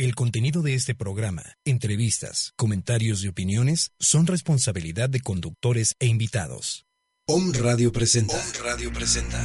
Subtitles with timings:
[0.00, 6.86] El contenido de este programa, entrevistas, comentarios y opiniones son responsabilidad de conductores e invitados.
[7.28, 8.34] Om Radio presenta.
[8.34, 9.38] Om Radio presenta.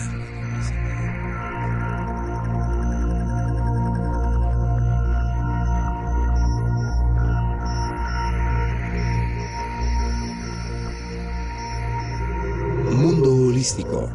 [12.93, 14.09] Mundo holístico.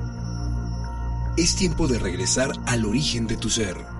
[1.37, 4.00] Es tiempo de regresar al origen de tu ser.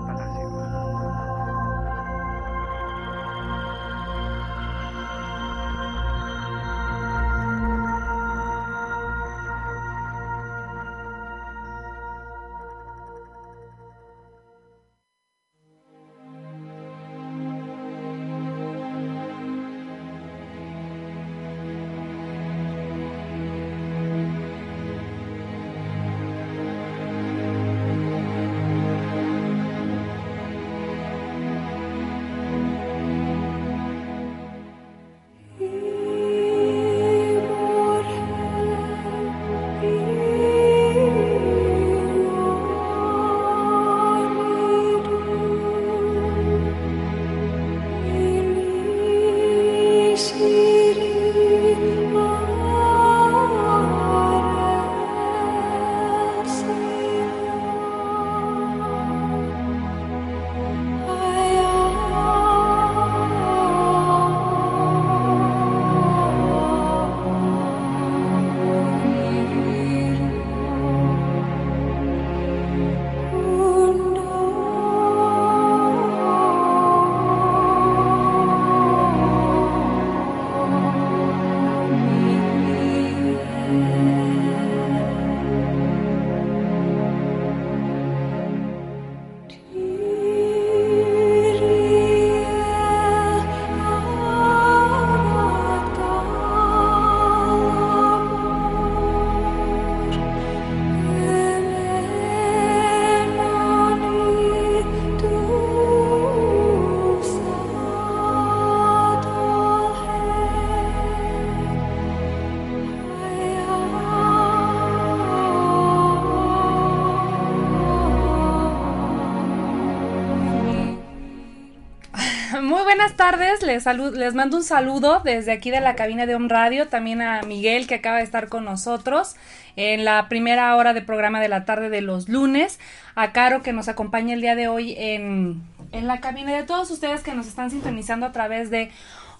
[123.63, 127.41] Les, les mando un saludo desde aquí de la cabina de Home Radio, también a
[127.43, 129.35] Miguel que acaba de estar con nosotros
[129.75, 132.79] en la primera hora de programa de la tarde de los lunes,
[133.15, 135.61] a Caro que nos acompaña el día de hoy en,
[135.91, 138.91] en la cabina, de todos ustedes que nos están sintonizando a través de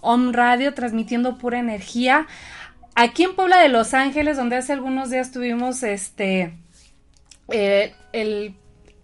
[0.02, 2.28] Home Radio, transmitiendo pura energía.
[2.96, 6.54] Aquí en Puebla de Los Ángeles, donde hace algunos días tuvimos este
[7.50, 8.56] eh, el,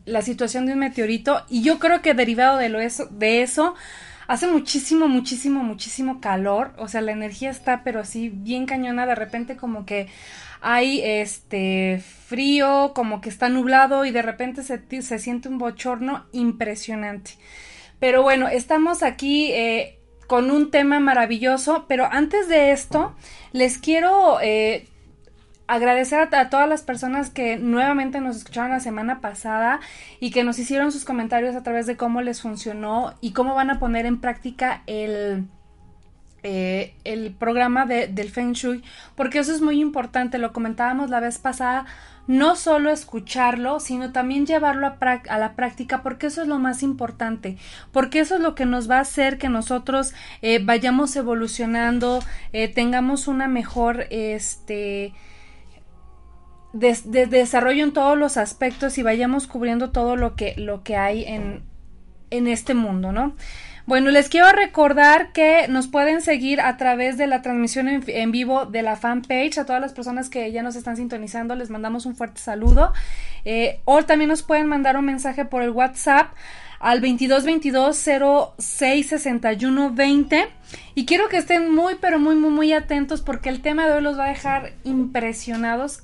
[0.05, 3.75] la situación de un meteorito, y yo creo que derivado de, lo eso, de eso
[4.27, 6.73] Hace muchísimo, muchísimo, muchísimo calor.
[6.77, 9.05] O sea, la energía está, pero así bien cañona.
[9.05, 10.07] De repente como que
[10.59, 16.25] hay este frío, como que está nublado y de repente se, se siente un bochorno
[16.33, 17.31] impresionante.
[17.99, 21.85] Pero bueno, estamos aquí eh, con un tema maravilloso.
[21.87, 23.15] Pero antes de esto,
[23.53, 24.87] les quiero eh,
[25.67, 29.79] agradecer a, todas las personas que nuevamente nos escucharon la semana pasada
[30.19, 33.69] y que nos hicieron sus comentarios a través de cómo les funcionó y cómo van
[33.69, 35.45] a poner en práctica el,
[36.43, 38.83] eh, el programa de, del Feng Shui,
[39.15, 41.85] porque eso es muy importante, lo comentábamos la vez pasada,
[42.27, 47.57] no solo escucharlo, sino también llevarlo a, la práctica, porque eso es lo más importante,
[47.91, 52.19] porque eso es lo que nos va a hacer que nosotros eh, vayamos evolucionando,
[52.51, 55.13] eh, tengamos una mejor, este,
[56.73, 61.23] de, desarrollo en todos los aspectos y vayamos cubriendo todo lo que, lo que hay
[61.25, 61.63] en,
[62.29, 63.35] en este mundo, ¿no?
[63.87, 68.65] Bueno, les quiero recordar que nos pueden seguir a través de la transmisión en, vivo
[68.65, 69.57] de la fanpage.
[69.57, 72.91] A todas las personas que ya nos están sintonizando, les mandamos un fuerte saludo.
[73.45, 76.33] Eh, o también nos pueden mandar un mensaje por el WhatsApp
[76.81, 77.95] al 2222
[78.57, 80.49] 06 61 20
[80.93, 84.01] y quiero que estén muy pero muy muy muy atentos porque el tema de hoy
[84.03, 86.03] los va a dejar impresionados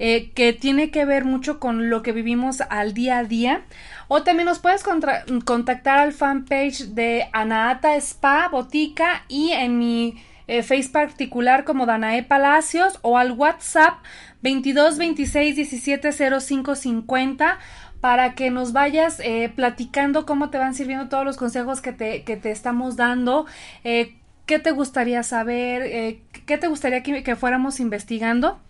[0.00, 3.62] eh, que tiene que ver mucho con lo que vivimos al día a día
[4.06, 10.62] o también nos puedes contactar al fanpage de Anaata Spa Botica y en mi eh,
[10.62, 13.94] Face particular como Danae Palacios o al WhatsApp
[14.42, 17.58] 22 26 17 05 50
[18.00, 22.22] para que nos vayas eh, platicando cómo te van sirviendo todos los consejos que te,
[22.22, 23.46] que te estamos dando,
[23.82, 28.60] qué te gustaría saber, qué te gustaría que, que, fuéramos investigando.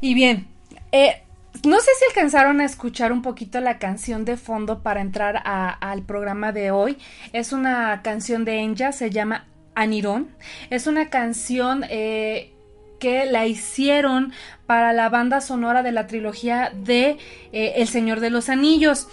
[0.01, 0.47] Y bien,
[0.93, 1.23] eh,
[1.67, 6.03] no sé si alcanzaron a escuchar un poquito la canción de fondo para entrar al
[6.03, 6.97] programa de hoy.
[7.33, 10.29] Es una canción de Enya, se llama Anirón.
[10.71, 12.53] Es una canción eh,
[13.01, 14.33] que la hicieron
[14.67, 17.19] para la banda sonora de la trilogía de
[17.51, 19.09] eh, El Señor de los Anillos.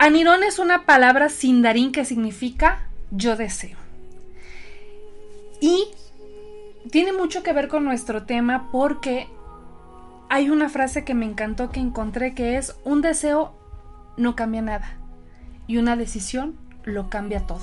[0.00, 3.78] Anirón es una palabra sindarín que significa yo deseo.
[5.60, 5.84] Y
[6.90, 9.28] tiene mucho que ver con nuestro tema porque
[10.28, 13.54] hay una frase que me encantó que encontré que es un deseo
[14.16, 14.96] no cambia nada
[15.66, 17.62] y una decisión lo cambia todo.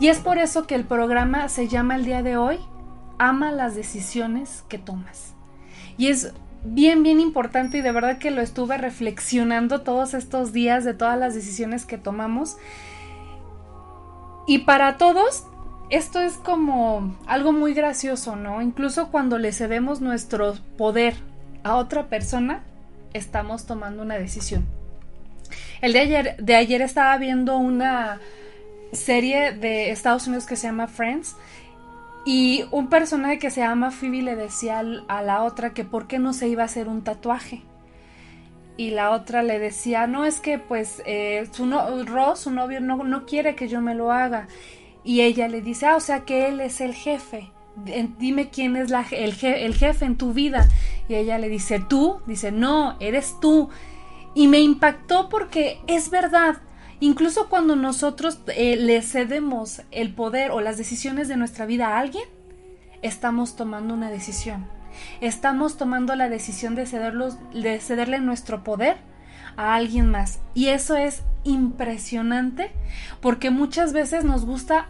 [0.00, 2.58] Y es por eso que el programa se llama el día de hoy
[3.22, 5.34] Ama las decisiones que tomas.
[5.96, 6.32] Y es
[6.64, 11.16] bien, bien importante y de verdad que lo estuve reflexionando todos estos días de todas
[11.16, 12.56] las decisiones que tomamos.
[14.48, 15.44] Y para todos,
[15.88, 18.60] esto es como algo muy gracioso, ¿no?
[18.60, 21.14] Incluso cuando le cedemos nuestro poder
[21.62, 22.64] a otra persona,
[23.14, 24.66] estamos tomando una decisión.
[25.80, 28.18] El de ayer, de ayer estaba viendo una
[28.90, 31.36] serie de Estados Unidos que se llama Friends
[32.24, 36.18] y un personaje que se llama Phoebe le decía a la otra que por qué
[36.18, 37.62] no se iba a hacer un tatuaje.
[38.76, 42.80] Y la otra le decía, no, es que pues eh, su no, Ross, su novio,
[42.80, 44.48] no, no quiere que yo me lo haga.
[45.04, 47.50] Y ella le dice, ah, o sea que él es el jefe.
[48.18, 50.68] Dime quién es el, el jefe en tu vida.
[51.08, 52.20] Y ella le dice, tú.
[52.26, 53.68] Dice, no, eres tú.
[54.34, 56.58] Y me impactó porque es verdad.
[57.02, 61.98] Incluso cuando nosotros eh, le cedemos el poder o las decisiones de nuestra vida a
[61.98, 62.22] alguien,
[63.02, 64.68] estamos tomando una decisión.
[65.20, 66.84] Estamos tomando la decisión de,
[67.54, 68.98] de cederle nuestro poder
[69.56, 70.38] a alguien más.
[70.54, 72.70] Y eso es impresionante
[73.20, 74.86] porque muchas veces nos gusta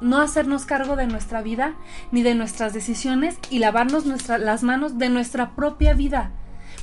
[0.00, 1.74] no hacernos cargo de nuestra vida
[2.12, 6.30] ni de nuestras decisiones y lavarnos las manos de nuestra propia vida.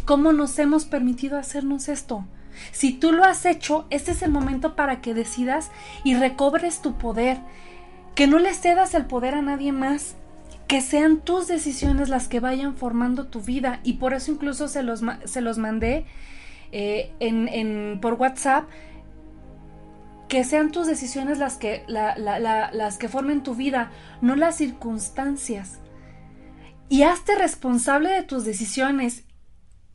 [0.04, 2.26] ¿Cómo nos hemos permitido hacernos esto?
[2.72, 5.72] Si tú lo has hecho, este es el momento para que decidas
[6.04, 7.40] y recobres tu poder,
[8.16, 10.16] que no le cedas el poder a nadie más,
[10.68, 13.80] que sean tus decisiones las que vayan formando tu vida.
[13.84, 16.06] Y por eso incluso se los, se los mandé
[16.72, 18.68] eh, en, por WhatsApp.
[20.28, 23.92] Que sean tus decisiones las que, las que formen tu vida,
[24.22, 25.80] no las circunstancias.
[26.90, 29.26] Y hazte responsable de tus decisiones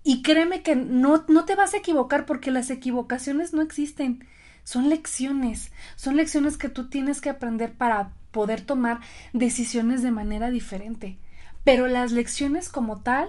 [0.09, 4.27] y créeme que no, no te vas a equivocar porque las equivocaciones no existen.
[4.65, 9.01] Son lecciones, son lecciones que tú tienes que aprender para poder tomar
[9.35, 11.19] decisiones de manera diferente.
[11.63, 13.29] Pero las lecciones como tal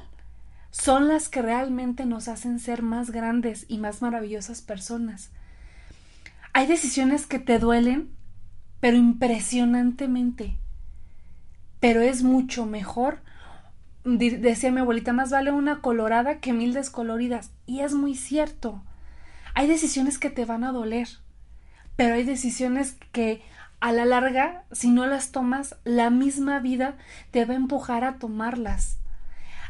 [0.72, 5.32] son las que realmente nos hacen ser más grandes y más maravillosas personas.
[6.54, 8.10] Hay decisiones que te duelen,
[8.80, 10.56] pero impresionantemente.
[11.82, 13.20] Pero es mucho mejor
[14.04, 17.52] decía mi abuelita, más vale una colorada que mil descoloridas.
[17.66, 18.84] Y es muy cierto.
[19.56, 21.08] Hay decisiones que te van a doler,
[21.96, 23.42] pero hay decisiones que
[23.82, 26.96] a la larga, si no las tomas, la misma vida
[27.32, 28.98] te va a empujar a tomarlas.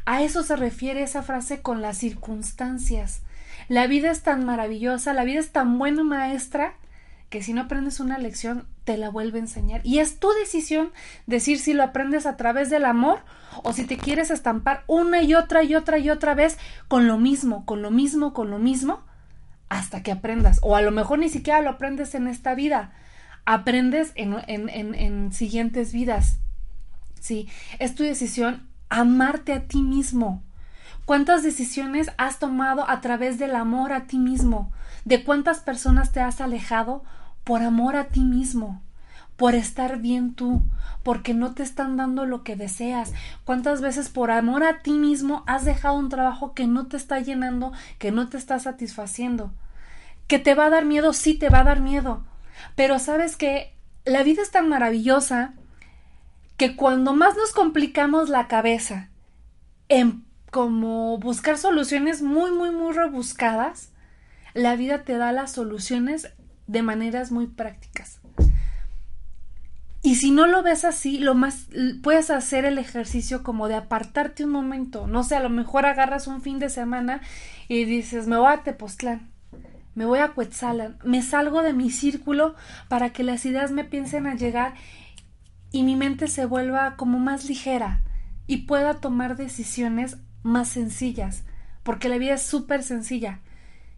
[0.05, 3.21] A eso se refiere esa frase con las circunstancias.
[3.67, 6.73] La vida es tan maravillosa, la vida es tan buena maestra,
[7.29, 9.81] que si no aprendes una lección, te la vuelve a enseñar.
[9.83, 10.91] Y es tu decisión
[11.27, 13.19] decir si lo aprendes a través del amor
[13.63, 16.57] o si te quieres estampar una y otra y otra y otra vez
[16.87, 19.01] con lo mismo, con lo mismo, con lo mismo,
[19.69, 20.59] hasta que aprendas.
[20.63, 22.93] O a lo mejor ni siquiera lo aprendes en esta vida,
[23.45, 26.39] aprendes en, en, en, en siguientes vidas.
[27.19, 30.41] Sí, es tu decisión amarte a ti mismo.
[31.05, 34.71] ¿Cuántas decisiones has tomado a través del amor a ti mismo?
[35.05, 37.03] ¿De cuántas personas te has alejado
[37.49, 38.81] por amor a ti mismo?
[39.35, 40.61] por estar bien tú,
[41.01, 43.13] porque no te están dando lo que deseas.
[43.45, 47.21] ¿Cuántas veces por amor a ti mismo has dejado un trabajo que no te está
[47.21, 49.53] llenando, que no te está satisfaciendo?
[50.29, 52.23] que te va a dar miedo, sí te va a dar miedo.
[52.75, 53.73] Pero sabes que
[54.05, 55.55] la vida es tan maravillosa
[56.55, 59.09] que cuando más nos complicamos la cabeza
[59.89, 63.89] en como buscar soluciones muy, muy, muy rebuscadas,
[64.53, 66.31] la vida te da las soluciones
[66.69, 68.21] de maneras muy prácticas.
[70.01, 71.67] Y si no lo ves así, lo más
[72.03, 75.07] puedes hacer el ejercicio como de apartarte un momento.
[75.07, 77.21] No sé, a lo mejor agarras un fin de semana
[77.67, 79.31] y dices, me voy a Tepoztlán,
[79.95, 82.55] me voy a Cuetzalan, me salgo de mi círculo
[82.87, 84.75] para que las ideas me piensen a llegar
[85.71, 88.03] y mi mente se vuelva como más ligera
[88.47, 91.43] y pueda tomar decisiones más sencillas,
[91.83, 93.39] porque la vida es súper sencilla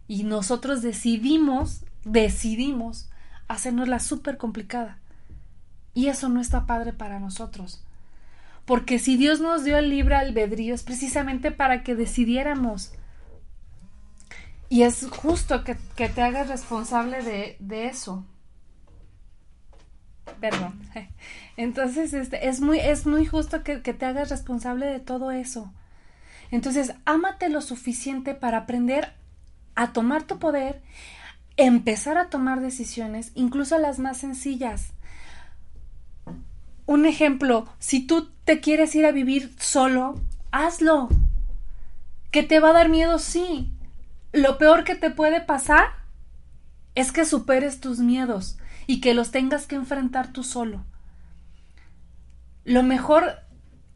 [0.08, 3.08] y nosotros decidimos, decidimos
[3.48, 4.98] hacernosla súper complicada.
[5.94, 7.84] Y eso no está padre para nosotros.
[8.64, 12.92] Porque si Dios nos dio el libre albedrío es precisamente para que decidiéramos.
[14.68, 18.24] Y es justo que, te hagas responsable de, eso.
[20.40, 20.80] Perdón.
[21.56, 25.70] Entonces, este, es, muy, es muy justo que, que te hagas responsable de todo eso.
[26.50, 29.12] Entonces, ámate lo suficiente para aprender
[29.74, 30.82] a tomar tu poder,
[31.56, 34.92] empezar a tomar decisiones, incluso las más sencillas
[36.86, 41.08] un ejemplo, si tú te quieres ir a vivir solo, hazlo.
[42.30, 43.18] ¿Que te va a dar miedo?
[43.18, 43.72] Sí.
[44.32, 45.84] Lo peor que te puede pasar
[46.94, 50.84] es que superes tus miedos y que los tengas que enfrentar tú solo.
[52.64, 53.36] Lo mejor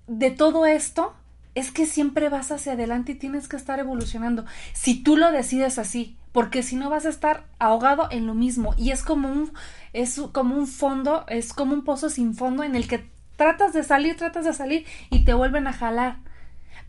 [0.06, 1.14] de todo esto
[1.54, 4.44] es que siempre vas hacia adelante y tienes que estar evolucionando.
[4.74, 8.74] Si tú lo decides así, porque si no vas a estar ahogado en lo mismo
[8.76, 9.54] y es como un
[9.94, 13.82] es como un fondo, es como un pozo sin fondo en el que tratas de
[13.82, 16.18] salir, tratas de salir y te vuelven a jalar.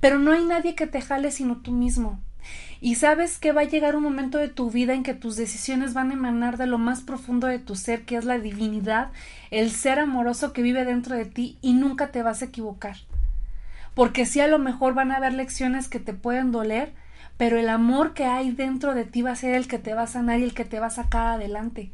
[0.02, 2.20] Pero no hay nadie que te jale sino tú mismo.
[2.82, 5.94] Y sabes que va a llegar un momento de tu vida en que tus decisiones
[5.94, 9.12] van a emanar de lo más profundo de tu ser, que es la divinidad,
[9.50, 12.98] el ser amoroso que vive dentro de ti y nunca te vas a equivocar.
[13.96, 16.92] Porque sí a lo mejor van a haber lecciones que te pueden doler,
[17.38, 20.04] pero el amor que hay dentro de ti va a ser el que te va
[20.04, 21.92] a sanar y el que te va a sacar adelante.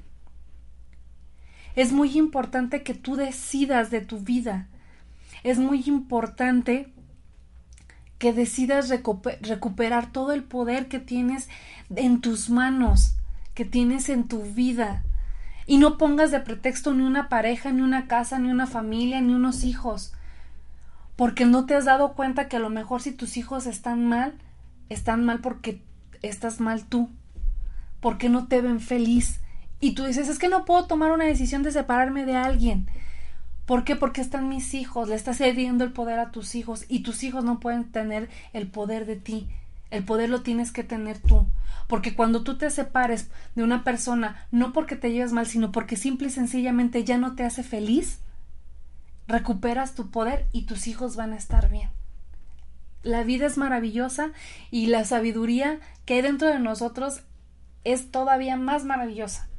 [1.75, 4.67] Es muy importante que tú decidas de tu vida.
[5.43, 6.93] Es muy importante
[8.19, 11.49] que decidas recuperar todo el poder que tienes
[11.93, 13.17] en tus manos,
[13.53, 15.03] que tienes en tu vida.
[15.65, 19.33] Y no pongas de pretexto ni una pareja, ni una casa, ni una familia, ni
[19.33, 20.13] unos hijos.
[21.17, 24.35] Porque no te has dado cuenta que a lo mejor si tus hijos están mal,
[24.89, 25.81] están mal porque
[26.21, 27.09] estás mal tú,
[27.99, 29.41] porque no te ven feliz.
[29.79, 32.87] Y tú dices, es que no puedo tomar una decisión de separarme de alguien.
[33.65, 33.95] ¿Por qué?
[33.95, 37.43] Porque están mis hijos, le estás cediendo el poder a tus hijos y tus hijos
[37.43, 39.49] no pueden tener el poder de ti.
[39.89, 41.47] El poder lo tienes que tener tú.
[41.87, 45.95] Porque cuando tú te separes de una persona, no porque te lleves mal, sino porque
[45.95, 48.19] simple y sencillamente ya no te hace feliz,
[49.27, 51.89] recuperas tu poder y tus hijos van a estar bien.
[53.03, 54.31] La vida es maravillosa
[54.71, 57.21] y la sabiduría que hay dentro de nosotros
[57.83, 59.49] es todavía más maravillosa.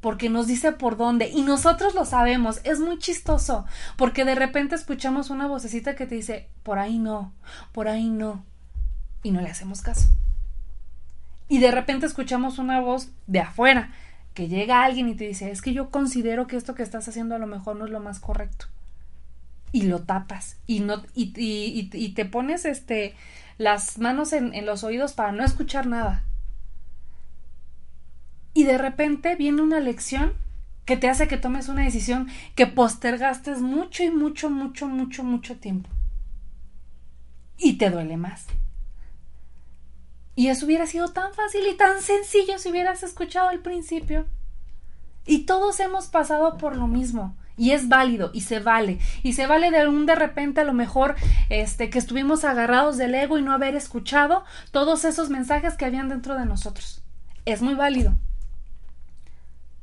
[0.00, 2.60] Porque nos dice por dónde y nosotros lo sabemos.
[2.62, 7.32] Es muy chistoso porque de repente escuchamos una vocecita que te dice por ahí no,
[7.72, 8.44] por ahí no
[9.24, 10.08] y no le hacemos caso.
[11.48, 13.90] Y de repente escuchamos una voz de afuera
[14.32, 17.34] que llega alguien y te dice es que yo considero que esto que estás haciendo
[17.34, 18.66] a lo mejor no es lo más correcto
[19.72, 23.14] y lo tapas y no y, y, te pones este
[23.58, 26.24] las manos en, en los oídos para no escuchar nada
[28.52, 30.34] y de repente viene una lección
[30.84, 35.56] que te hace que tomes una decisión que postergaste mucho y mucho, mucho, mucho, mucho
[35.56, 35.88] tiempo.
[37.56, 38.46] Y te duele más.
[40.34, 44.26] Y eso hubiera sido tan fácil y tan sencillo si hubieras escuchado al principio.
[45.26, 48.98] Y todos hemos pasado por lo mismo y es válido y se vale.
[49.22, 51.16] Y se vale de un de repente a lo mejor
[51.48, 56.08] este que estuvimos agarrados del ego y no haber escuchado todos esos mensajes que habían
[56.08, 57.02] dentro de nosotros.
[57.44, 58.14] Es muy válido.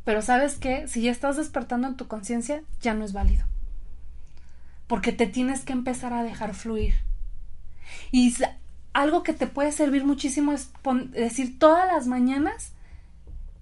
[0.06, 3.46] Pero sabes que si ya estás despertando en tu conciencia ya no es válido.
[4.88, 6.96] Porque te tienes que empezar a dejar fluir.
[8.12, 8.34] Y
[8.94, 10.72] algo que te puede servir muchísimo es
[11.12, 12.72] decir todas las mañanas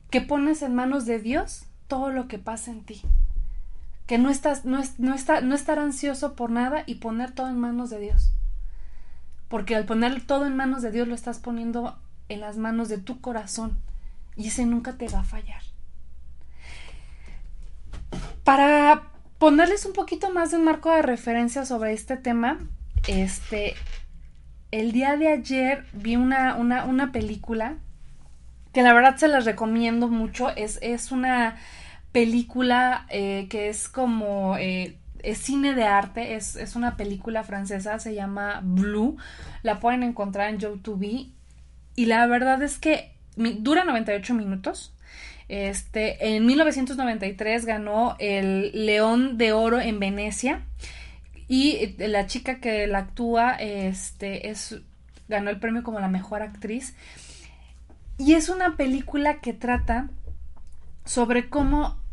[0.10, 3.02] que pones en manos de Dios todo lo que pasa en ti
[4.08, 7.60] que no estás, no, no, está, no estar ansioso por nada y poner todo en
[7.60, 8.32] manos de Dios.
[9.48, 11.98] Porque al poner todo en manos de Dios lo estás poniendo
[12.30, 13.78] en las manos de tu corazón
[14.36, 15.62] y ese nunca te va a fallar.
[18.44, 19.04] Para
[19.40, 22.60] ponerles un poquito más de un marco de referencia sobre este tema,
[23.08, 23.76] este,
[24.72, 27.76] el día de ayer vi una, una, una película
[28.74, 30.50] que la verdad se las recomiendo mucho.
[30.50, 31.58] Es, es una
[32.16, 34.56] película eh, que es como...
[34.58, 39.18] Eh, es cine de arte, es, es, una película francesa, se llama Blue,
[39.64, 41.34] la pueden encontrar en YouTube
[41.96, 44.94] y la verdad es que dura 98 minutos.
[45.50, 50.62] Este, en 1993 ganó el León de Oro en Venecia
[51.48, 54.80] y la chica que la actúa este, es,
[55.28, 56.96] ganó el premio como la mejor actriz.
[58.20, 60.10] Y es una película que trata
[61.04, 62.05] sobre cómo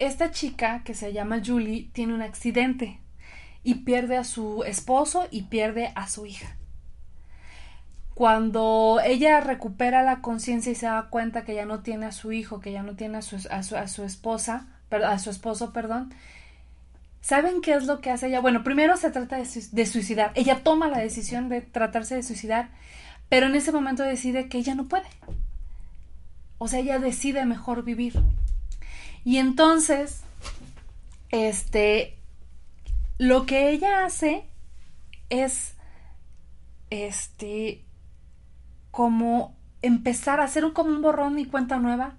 [0.00, 2.98] esta chica que se llama Julie tiene un accidente
[3.62, 6.56] y pierde a su esposo y pierde a su hija.
[8.14, 12.32] Cuando ella recupera la conciencia y se da cuenta que ya no tiene a su
[12.32, 16.12] hijo, que ya no tiene a su, a su, esposa, a su esposo, perdón,
[17.20, 18.40] ¿saben qué es lo que hace ella?
[18.40, 20.32] Bueno, primero se trata de, de suicidar.
[20.34, 22.70] Ella toma la decisión de tratarse de suicidar,
[23.28, 25.08] pero en ese momento decide que ella no puede.
[26.58, 28.22] O sea, ella decide mejor vivir.
[29.24, 30.22] Y entonces,
[31.30, 32.16] este,
[33.18, 34.44] lo que ella hace
[35.28, 35.74] es,
[36.90, 37.84] este,
[38.90, 42.14] como empezar a hacer un, como un borrón y cuenta nueva.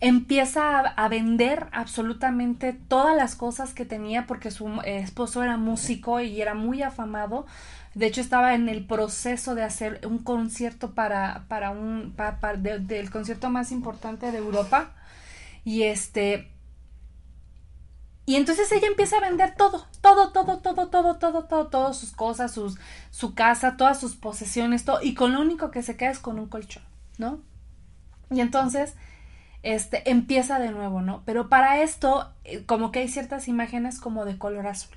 [0.00, 6.40] Empieza a, vender absolutamente todas las cosas que tenía porque su esposo era músico y
[6.40, 7.46] era muy afamado.
[7.94, 13.10] De hecho, estaba en el proceso de hacer un concierto para, para un para, del
[13.10, 14.92] concierto más importante de Europa.
[15.64, 16.52] Y este
[18.24, 22.12] y entonces ella empieza a vender todo, todo, todo, todo, todo, todo, todo, todas sus
[22.12, 22.78] cosas, sus,
[23.10, 26.38] su casa, todas sus posesiones, todo, y con lo único que se queda es con
[26.38, 26.84] un colchón,
[27.18, 27.40] ¿no?
[28.30, 28.94] Y entonces,
[29.64, 31.22] este, empieza de nuevo, ¿no?
[31.26, 34.96] Pero para esto, eh, como que hay ciertas imágenes como de color azul.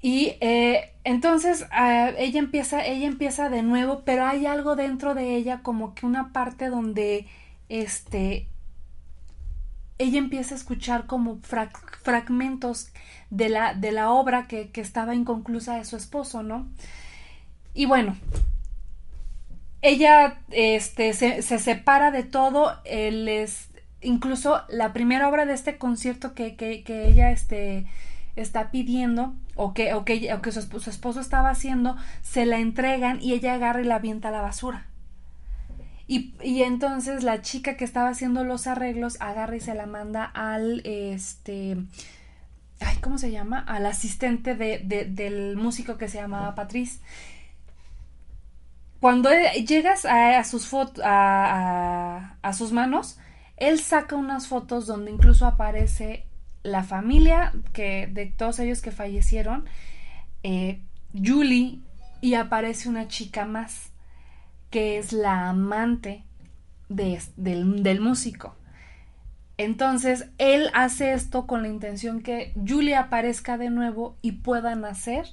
[0.00, 5.36] Y eh, entonces ah, ella empieza, ella empieza de nuevo, pero hay algo dentro de
[5.36, 7.28] ella como que una parte donde,
[7.68, 8.48] este,
[9.98, 11.40] ella empieza a escuchar como
[12.02, 12.88] fragmentos
[13.30, 16.68] de la, de la obra que, estaba inconclusa de su esposo, ¿no?
[17.74, 18.16] Y bueno,
[19.80, 23.68] ella este, se, separa de todo, él es,
[24.00, 27.86] incluso la primera obra de este concierto que, que, que ella este,
[28.36, 33.20] está pidiendo o que, o que, o que su, esposo estaba haciendo, se la entregan
[33.20, 34.86] y ella agarra y la avienta a la basura.
[36.14, 40.82] Y, entonces la chica que estaba haciendo los arreglos agarra y se la manda al
[40.84, 41.78] este
[42.80, 43.60] ay, ¿cómo se llama?
[43.60, 47.00] al asistente de, del músico que se llamaba Patrice.
[49.00, 49.30] Cuando
[49.66, 53.18] llegas a, sus fotos a, a, sus manos,
[53.56, 56.26] él saca unas fotos donde incluso aparece
[56.62, 59.64] la familia que, de todos ellos que fallecieron,
[60.42, 60.78] eh,
[61.14, 61.80] Julie,
[62.20, 63.91] y aparece una chica más
[64.72, 66.24] que es la amante
[66.88, 68.56] del, músico.
[69.58, 75.26] Entonces, él hace esto con la intención que Julia aparezca de nuevo y pueda nacer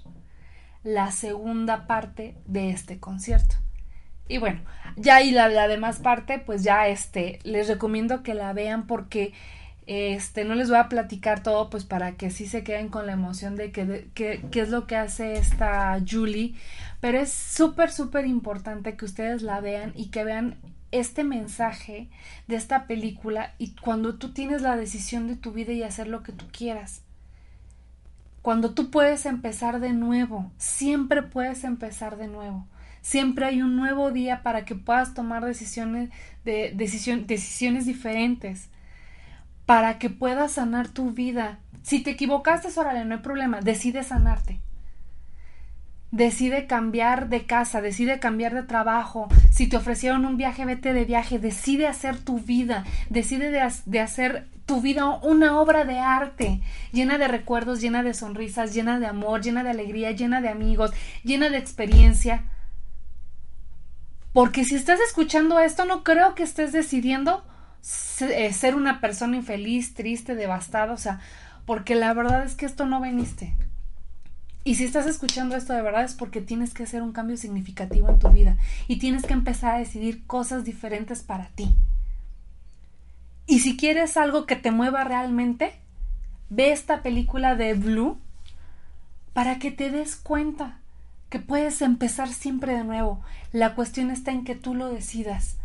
[0.84, 3.56] la segunda parte de este concierto.
[4.28, 4.60] Y bueno,
[4.98, 9.34] ya y la, demás parte, pues ya este, les recomiendo que la vean porque
[9.88, 13.14] este, no les voy a platicar todo, pues para que sí se queden con la
[13.14, 16.56] emoción de qué es lo que hace esta Julie,
[17.00, 20.58] pero es súper, súper importante que ustedes la vean y que vean
[20.92, 22.10] este mensaje
[22.48, 26.24] de esta película y cuando tú tienes la decisión de tu vida y hacer lo
[26.24, 27.04] que tú quieras.
[28.42, 32.66] Cuando tú puedes empezar de nuevo, siempre puedes empezar de nuevo.
[33.02, 36.10] Siempre hay un nuevo día para que puedas tomar decisiones,
[36.44, 38.70] de, decisiones diferentes,
[39.66, 41.60] para que puedas sanar tu vida.
[41.82, 44.60] Si te equivocaste, órale, no hay problema, decide sanarte
[46.12, 51.06] decide cambiar de casa, decide cambiar de trabajo, si te ofrecieron un viaje, vete de
[51.06, 57.18] viaje, decide hacer tu vida, decide de, hacer tu vida una obra de arte, llena
[57.18, 60.92] de recuerdos, llena de sonrisas, llena de amor, llena de alegría, llena de amigos,
[61.24, 62.44] llena de experiencia.
[64.34, 67.44] Porque si estás escuchando esto, no creo que estés decidiendo
[68.22, 71.20] eh, ser una persona infeliz, triste, devastada, o sea,
[71.66, 73.56] porque la verdad es que esto no veniste.
[74.64, 78.10] Y si estás escuchando esto de verdad es porque tienes que hacer un cambio significativo
[78.10, 81.76] en tu vida y tienes que empezar a decidir cosas diferentes para ti.
[83.48, 85.74] Y si quieres algo que te mueva realmente,
[86.50, 88.20] ve esta película de Blue
[89.34, 90.80] para que te des cuenta
[91.30, 93.22] que puedes empezar siempre de nuevo.
[93.52, 95.58] La cuestión está en que tú lo decidas.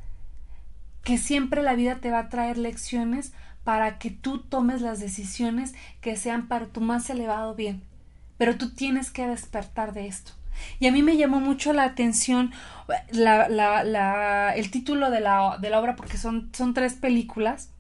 [1.02, 3.33] Que siempre la vida te va a traer lecciones
[3.64, 7.83] para que tú tomes las decisiones que sean para tu más elevado bien.
[8.38, 10.33] Pero tú tienes que despertar de esto.
[10.79, 12.53] Y a mí me llamó mucho la atención
[12.88, 17.70] el título de la, de la obra porque son, son tres películas.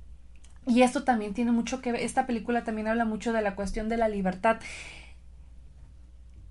[0.66, 3.88] Y esto también tiene mucho que ver, esta película también habla mucho de la cuestión
[3.88, 4.58] de la libertad.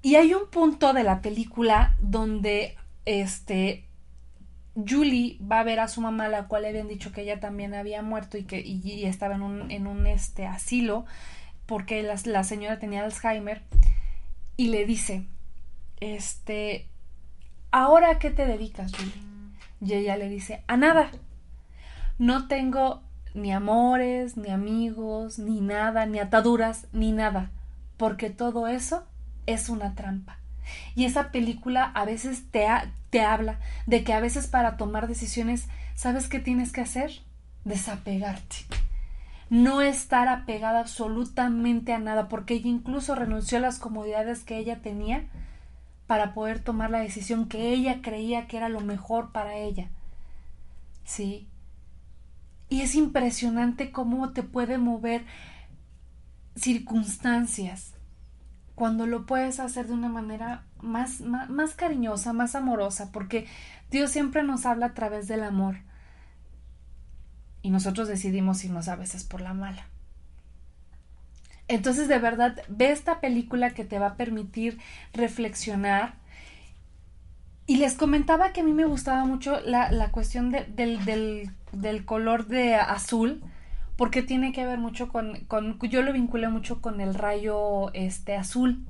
[0.02, 3.86] Y hay un punto de la película donde este
[4.76, 7.74] Julie va a ver a su mamá, la cual le habían dicho que ella también
[7.74, 11.06] había muerto y que y, estaba en un, en un este, asilo
[11.66, 13.62] porque la, la señora tenía Alzheimer
[14.58, 15.28] y le dice,
[16.00, 16.88] este,
[17.72, 19.14] ¿ahora a qué te dedicas, Julie?
[19.82, 21.12] Y ella le dice, a nada.
[22.18, 23.02] No tengo
[23.34, 27.52] ni amores, ni amigos, ni nada, ni ataduras, ni nada,
[27.98, 29.06] porque todo eso
[29.46, 30.38] es una trampa.
[30.96, 32.68] Y esa película a veces te,
[33.10, 37.12] te habla de que a veces para tomar decisiones, ¿sabes qué tienes que hacer?
[37.66, 38.58] Desapegarte.
[39.50, 44.82] No estar apegada absolutamente a nada, porque ella incluso renunció a las comodidades que ella
[44.82, 45.28] tenía
[46.08, 49.90] para poder tomar la decisión que ella creía que era lo mejor para ella.
[51.04, 51.48] Sí.
[52.70, 55.26] Y es impresionante cómo te puede mover
[56.56, 57.94] circunstancias
[58.76, 63.48] cuando lo puedes hacer de una manera más, más, cariñosa, más amorosa, porque
[63.92, 65.78] Dios siempre nos habla a través del amor.
[67.64, 69.88] Y nosotros decidimos irnos a veces por la mala.
[71.68, 74.80] Entonces, de verdad, ve esta película que te va a permitir
[75.14, 76.16] reflexionar.
[77.66, 82.06] Y les comentaba que a mí me gustaba mucho la, la cuestión del, del, del,
[82.06, 83.42] color de azul,
[83.96, 88.36] porque tiene que ver mucho con, con, yo lo vinculé mucho con el rayo este,
[88.36, 88.86] azul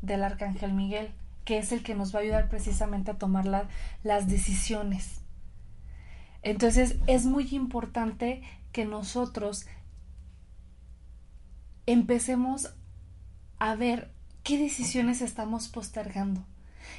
[0.00, 1.10] del arcángel Miguel,
[1.44, 3.44] que es el que nos va a ayudar precisamente a tomar
[4.02, 5.17] las decisiones.
[6.42, 9.66] Entonces, es muy importante que nosotros
[11.86, 12.74] empecemos
[13.58, 16.44] a ver qué decisiones estamos postergando,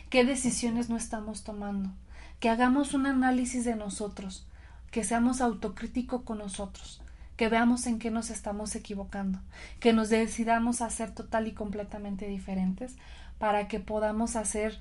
[0.09, 1.91] qué decisiones no estamos tomando,
[2.39, 4.47] que hagamos un análisis de nosotros,
[4.91, 7.01] que seamos autocríticos con nosotros,
[7.37, 9.39] que veamos en qué nos estamos equivocando,
[9.79, 12.97] que nos decidamos a ser total y completamente diferentes
[13.37, 14.79] para que podamos hacer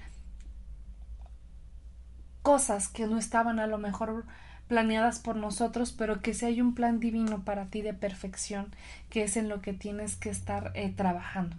[2.42, 4.24] cosas que no estaban a lo mejor
[4.68, 8.66] planeadas por nosotros, pero que si hay un plan divino para ti de perfección,
[9.10, 11.56] que es en lo que tienes que estar eh, trabajando.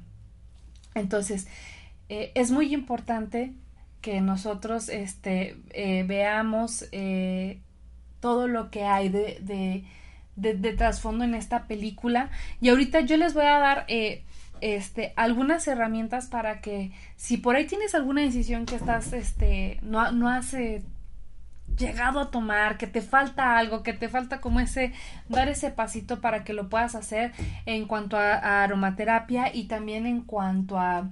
[0.96, 1.48] Entonces,
[2.08, 3.52] eh, es muy importante
[4.02, 6.86] que nosotros este, eh, veamos
[8.22, 9.84] todo lo que hay de,
[10.36, 12.30] de, trasfondo en esta película.
[12.62, 13.86] Y ahorita yo les voy a dar
[14.62, 20.12] este, algunas herramientas para que si por ahí tienes alguna decisión que estás, este, no,
[20.12, 20.84] no hace
[21.78, 24.94] llegado a tomar, que te falta algo, que te falta como ese,
[25.28, 27.32] dar ese pasito para que lo puedas hacer
[27.66, 31.10] en cuanto a, aromaterapia y también en cuanto a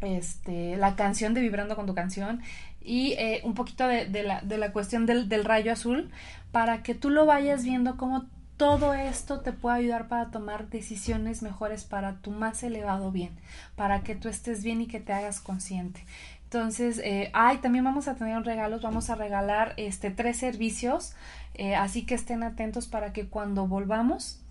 [0.00, 2.40] este, la canción de Vibrando con tu canción
[2.82, 6.10] y eh, un poquito de, la, de la cuestión del, del rayo azul
[6.52, 8.26] para que tú lo vayas viendo como
[8.60, 13.30] todo esto te puede ayudar para tomar decisiones mejores para tu más elevado bien,
[13.74, 16.04] para que tú estés bien y que te hagas consciente.
[16.52, 21.14] Entonces, eh, ay, también vamos a tener regalos, vamos a regalar este tres servicios,
[21.54, 24.42] eh, así que estén atentos para que cuando volvamos,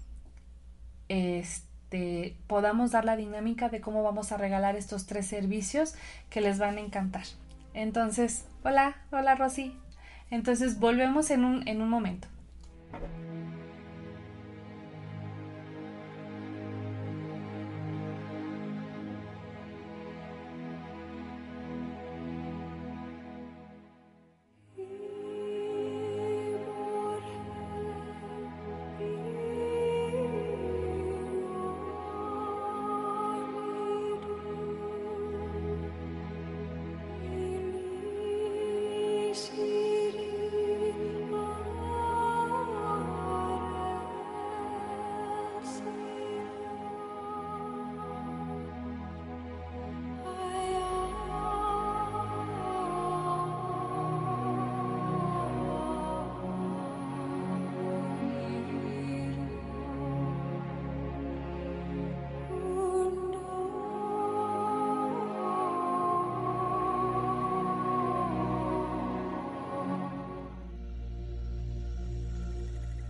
[1.10, 5.94] este, podamos dar la dinámica de cómo vamos a regalar estos tres servicios
[6.30, 7.26] que les van a encantar.
[7.74, 9.76] Entonces, hola, hola Rosy.
[10.32, 12.30] Entonces, volvemos en un, en un momento.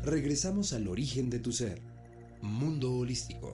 [0.09, 1.83] Regresamos al origen de tu ser.
[2.41, 3.53] Mundo holístico.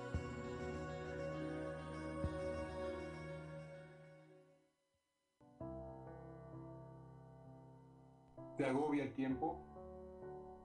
[8.61, 9.57] ¿Te agobia el tiempo?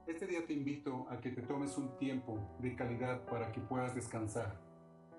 [0.05, 3.95] Este día te invito a que te tomes un tiempo de calidad para que puedas
[3.95, 4.61] descansar,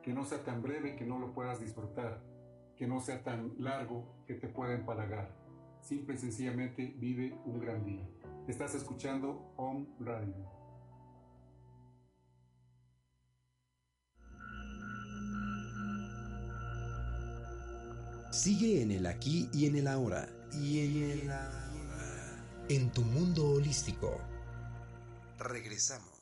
[0.00, 2.22] que no sea tan breve que no lo puedas disfrutar,
[2.76, 5.34] que no sea tan largo que te pueda empalagar.
[5.80, 8.08] Simple y sencillamente vive un gran día.
[8.46, 10.36] Estás escuchando Home Radio.
[18.30, 20.28] Sigue en el aquí y en el ahora.
[20.52, 21.30] Y en el
[22.68, 24.20] en tu mundo holístico.
[25.38, 26.17] Regresamos.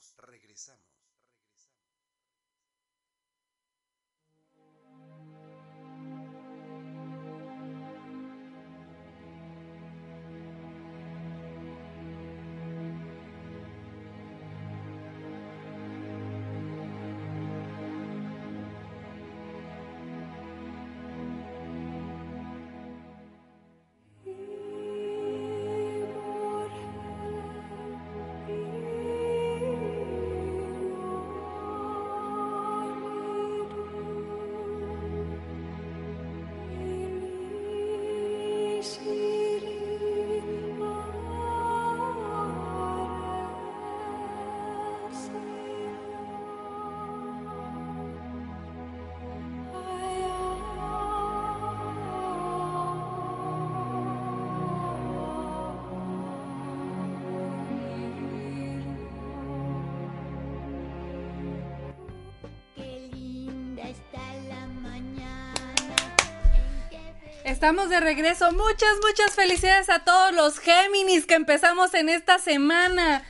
[67.67, 68.53] Estamos de regreso.
[68.53, 73.25] Muchas, muchas felicidades a todos los Géminis que empezamos en esta semana.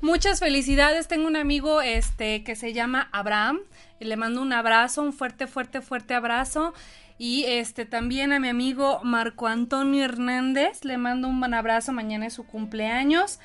[0.00, 1.08] Muchas felicidades.
[1.08, 3.60] Tengo un amigo este que se llama Abraham.
[4.00, 6.72] Le mando un abrazo, un fuerte, fuerte, fuerte abrazo.
[7.18, 10.82] Y este también a mi amigo Marco Antonio Hernández.
[10.82, 11.92] Le mando un buen abrazo.
[11.92, 13.40] Mañana es su cumpleaños.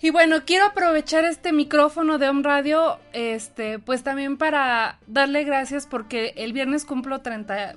[0.00, 5.86] Y bueno, quiero aprovechar este micrófono de Home Radio, este, pues también para darle gracias
[5.86, 7.74] porque el viernes cumplo 30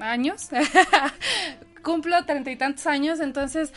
[0.00, 0.50] años,
[1.82, 3.72] cumplo treinta y tantos años, entonces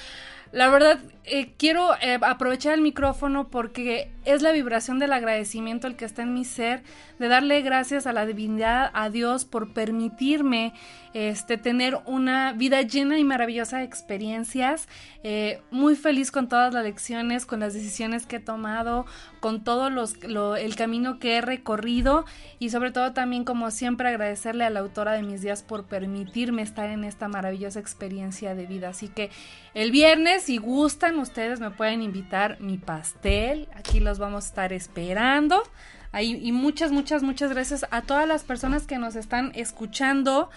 [0.52, 5.96] la verdad, eh, quiero eh, aprovechar el micrófono porque es la vibración del agradecimiento el
[5.96, 6.84] que está en mi ser,
[7.20, 10.74] de darle gracias a la divinidad, a Dios, por permitirme
[11.14, 14.88] este, tener una vida llena y maravillosa de experiencias.
[15.24, 19.06] Eh, muy feliz con todas las lecciones, con las decisiones que he tomado,
[19.40, 22.26] con todo los, el camino que he recorrido
[22.60, 26.62] y sobre todo también, como siempre, agradecerle a la autora de mis días por permitirme
[26.62, 28.90] estar en esta maravillosa experiencia de vida.
[28.90, 29.30] Así que
[29.74, 33.68] el viernes, si gustan, ustedes me pueden invitar mi pastel.
[33.76, 35.64] Aquí los vamos a estar esperando.
[36.12, 40.50] Ahí, y muchas, muchas, muchas gracias a todas las personas que nos están escuchando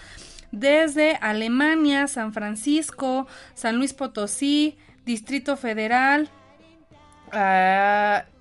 [0.51, 6.29] desde Alemania, San Francisco, San Luis Potosí, Distrito Federal,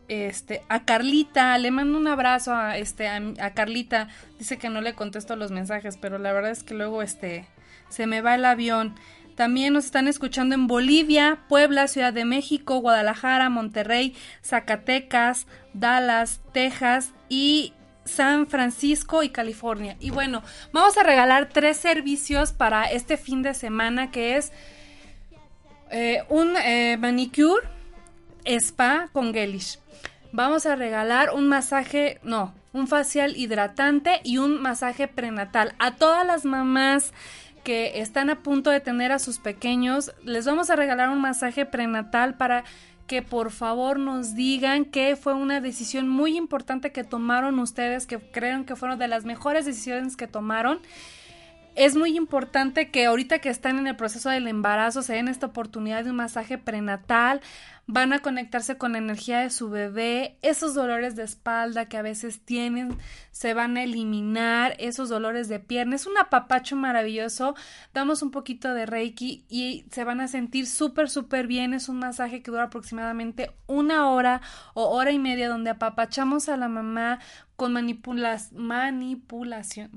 [0.09, 4.95] este, a Carlita, le mando un abrazo a, este, a, Carlita, dice que no le
[4.95, 7.47] contesto los mensajes, pero la verdad es que luego este,
[7.89, 8.95] se me va el avión.
[9.35, 17.13] También nos están escuchando en Bolivia, Puebla, Ciudad de México, Guadalajara, Monterrey, Zacatecas, Dallas, Texas
[17.29, 17.73] y
[18.05, 19.97] San Francisco y California.
[19.99, 20.43] Y bueno,
[20.73, 24.53] vamos a regalar tres servicios para este fin de semana que es
[25.91, 27.67] eh, un eh, manicure
[28.45, 29.79] spa con gelish.
[30.33, 36.27] Vamos a regalar un masaje, no, un facial hidratante y un masaje prenatal a todas
[36.27, 37.13] las mamás
[37.65, 40.15] que están a punto de tener a sus pequeños.
[40.23, 42.65] Les vamos a regalar un masaje prenatal para
[43.07, 48.19] que por favor nos digan que fue una decisión muy importante que tomaron ustedes, que
[48.19, 50.81] creen que fueron de las mejores decisiones que tomaron.
[51.75, 55.47] Es muy importante que ahorita que están en el proceso del embarazo se den esta
[55.47, 57.41] oportunidad de un masaje prenatal
[57.87, 62.03] van a conectarse con la energía de su bebé, esos dolores de espalda que a
[62.03, 62.99] veces tienen
[63.31, 67.55] se van a eliminar, esos dolores de pierna, es un apapacho maravilloso,
[67.93, 71.99] damos un poquito de reiki y se van a sentir súper, súper bien, es un
[71.99, 74.41] masaje que dura aproximadamente una hora
[74.75, 77.19] o hora y media donde apapachamos a la mamá
[77.57, 79.91] con manipulas, manipulación,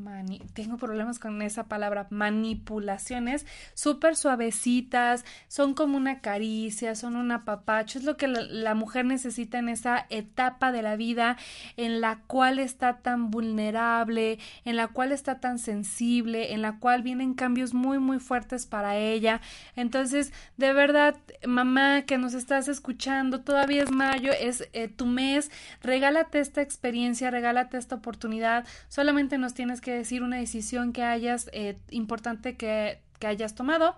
[0.53, 7.31] tengo problemas con esa palabra, manipulaciones súper suavecitas, son como una caricia, son un
[7.79, 11.37] es lo que la, mujer necesita en esa etapa de la vida
[11.75, 17.01] en la cual está tan vulnerable, en la cual está tan sensible, en la cual
[17.01, 19.41] vienen cambios muy muy fuertes para ella.
[19.75, 25.51] Entonces, de verdad, mamá que nos estás escuchando, todavía es mayo, es eh, tu mes,
[25.81, 31.49] regálate esta experiencia, regálate esta oportunidad, solamente nos tienes que decir una decisión que hayas
[31.53, 33.95] eh, importante que, que hayas tomado.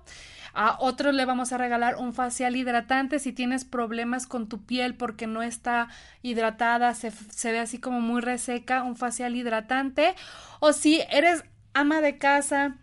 [0.53, 4.95] A otro le vamos a regalar un facial hidratante si tienes problemas con tu piel
[4.95, 5.89] porque no está
[6.21, 10.15] hidratada, se, se ve así como muy reseca, un facial hidratante.
[10.59, 12.75] O si eres ama de casa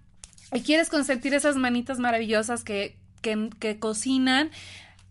[0.52, 4.50] y quieres consentir esas manitas maravillosas que, que, que cocinan,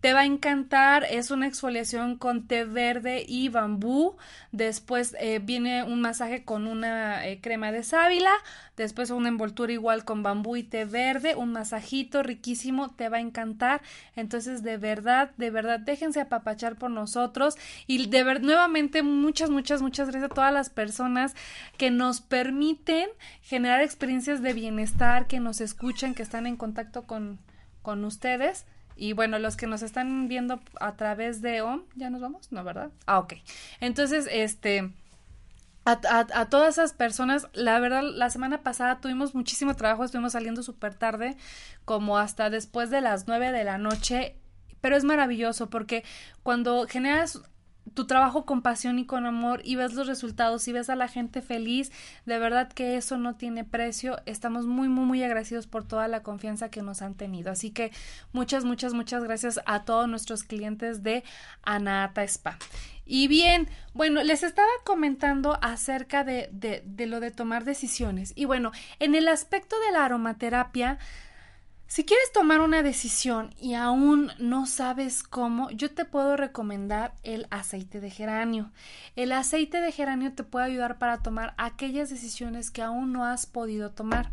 [0.06, 4.18] te va a encantar, es una exfoliación con té verde y bambú.
[4.52, 8.30] Después eh, viene un masaje con una eh, crema de sábila.
[8.78, 11.34] Después una envoltura igual con bambú y té verde.
[11.34, 13.82] Un masajito riquísimo, te va a encantar.
[14.16, 17.56] Entonces, de verdad, de verdad, déjense apapachar por nosotros.
[17.88, 21.34] Y de ver, nuevamente, muchas, muchas, muchas gracias a todas las personas
[21.80, 23.10] que nos permiten
[23.42, 27.40] generar experiencias de bienestar, que nos escuchan, que están en contacto con,
[27.82, 28.68] con ustedes.
[28.96, 32.52] Y bueno, los que nos están viendo a través de OM, ¿ya nos vamos?
[32.52, 32.92] No, ¿verdad?
[33.06, 33.34] Ah, ok.
[33.82, 34.92] Entonces, este,
[35.86, 36.00] a,
[36.34, 40.96] a, todas esas personas, la verdad, la semana pasada tuvimos muchísimo trabajo, estuvimos saliendo súper
[40.96, 41.36] tarde,
[41.84, 44.36] como hasta después de las nueve de la noche,
[44.82, 46.04] pero es maravilloso porque
[46.42, 47.42] cuando generas
[47.94, 51.08] tu trabajo con pasión y con amor y ves los resultados y ves a la
[51.08, 51.92] gente feliz,
[52.26, 54.18] de verdad que eso no tiene precio.
[54.26, 57.52] Estamos muy, muy, muy agradecidos por toda la confianza que nos han tenido.
[57.52, 57.92] Así que
[58.34, 61.24] muchas, muchas, muchas gracias a todos nuestros clientes de
[61.64, 62.58] Anata Spa.
[63.06, 68.34] Y bien, bueno, les estaba comentando acerca de, de, de lo de tomar decisiones.
[68.36, 70.98] Y bueno, en el aspecto de la aromaterapia,
[71.88, 77.48] si quieres tomar una decisión y aún no sabes cómo, yo te puedo recomendar el
[77.52, 78.72] aceite de geranio.
[79.16, 83.46] El aceite de geranio te puede ayudar para tomar aquellas decisiones que aún no has
[83.46, 84.32] podido tomar.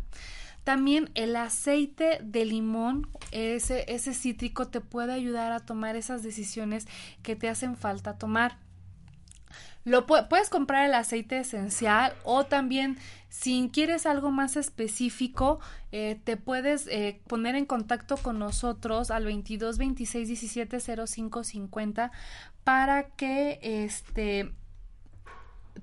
[0.63, 6.87] También el aceite de limón, ese, ese cítrico, te puede ayudar a tomar esas decisiones
[7.21, 8.57] que te hacen falta tomar.
[9.85, 12.97] Lo puedes comprar el aceite esencial o también
[13.29, 15.59] si quieres algo más específico
[15.91, 22.11] eh, te puedes eh, poner en contacto con nosotros al 22 26 17 05 50
[22.63, 24.53] para que este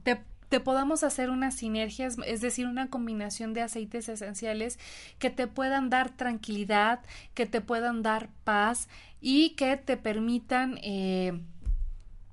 [0.03, 4.81] te te podamos hacer unas sinergias, es decir, una combinación de aceites esenciales
[5.21, 7.01] que te puedan dar tranquilidad,
[7.35, 8.89] que te puedan dar paz
[9.21, 11.41] y que te permitan eh,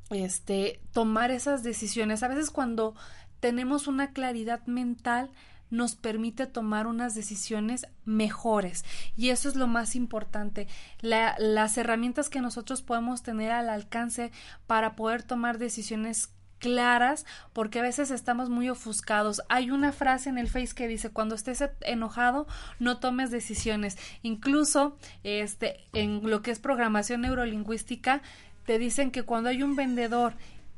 [0.10, 2.24] este, tomar esas decisiones.
[2.24, 2.96] A veces cuando
[3.40, 5.32] tenemos una claridad mental,
[5.70, 8.86] nos permite tomar unas decisiones mejores.
[9.16, 10.68] Y eso es lo más importante.
[11.02, 14.32] las herramientas que nosotros podemos tener al alcance
[14.66, 19.42] para poder tomar decisiones claras porque a veces estamos muy ofuscados.
[19.50, 22.48] Hay una frase en el Face que dice cuando estés enojado
[22.80, 23.98] no tomes decisiones.
[24.24, 28.22] Incluso este en lo que es programación neurolingüística
[28.68, 30.34] te dicen que cuando hay un vendedor,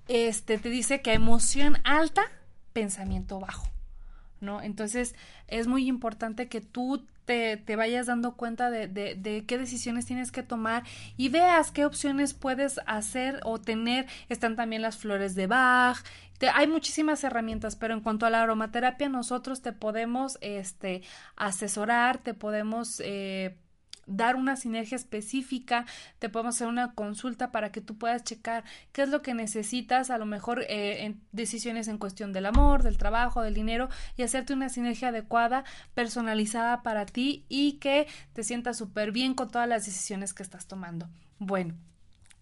[0.07, 2.21] este, te dice que emoción alta,
[2.71, 3.67] pensamiento bajo,
[4.41, 4.61] ¿no?
[4.61, 5.15] Entonces
[5.47, 10.31] es muy importante que tú te, te vayas dando cuenta de, de, qué decisiones tienes
[10.31, 10.83] que tomar
[11.17, 14.05] y veas qué opciones puedes hacer o tener.
[14.29, 15.97] Están también las flores de Bach.
[16.53, 21.01] hay muchísimas herramientas, pero en cuanto a la aromaterapia, nosotros te podemos este,
[21.35, 23.01] asesorar, te podemos...
[23.03, 23.57] Eh,
[24.09, 25.85] dar una sinergia específica,
[26.17, 30.09] te podemos hacer una consulta para que tú puedas checar qué es lo que necesitas,
[30.09, 34.23] a lo mejor eh, en decisiones en cuestión del amor, del trabajo, del dinero y
[34.23, 39.69] hacerte una sinergia adecuada, personalizada para ti y que te sientas súper bien con todas
[39.69, 41.07] las decisiones que estás tomando.
[41.37, 41.75] Bueno,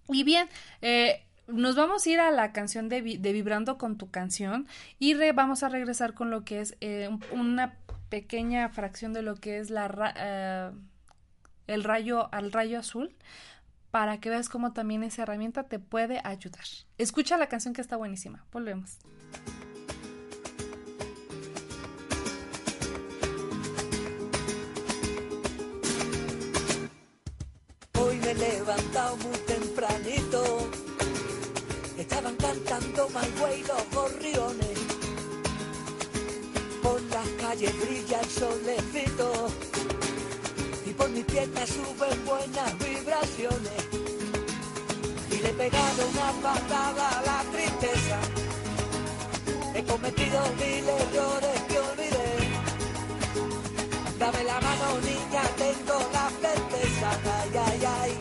[0.09, 0.47] y bien,
[0.81, 4.67] eh, nos vamos a ir a la canción de, Vibrando con tu canción
[4.99, 7.77] y vamos a regresar con lo que es eh, una
[8.09, 10.73] pequeña fracción de lo que es la
[11.67, 13.15] el rayo al rayo azul
[13.91, 16.65] para que veas cómo también esa herramienta te puede ayudar.
[16.97, 18.45] Escucha la canción que está buenísima.
[18.51, 18.97] Volvemos.
[27.99, 30.69] Hoy me he levantado muy tempranito.
[31.97, 34.79] Estaban cantando My Way los gorriones.
[36.83, 39.66] Por las calles brilla el solecito
[41.27, 43.79] pierna suben buenas vibraciones.
[45.31, 48.19] Y le he pegado una patada a la tristeza.
[49.75, 52.31] he cometido mil errores que olvidé.
[54.17, 57.09] Dame la mano, niña, tengo la certeza,
[57.39, 58.13] ay, ay, ay,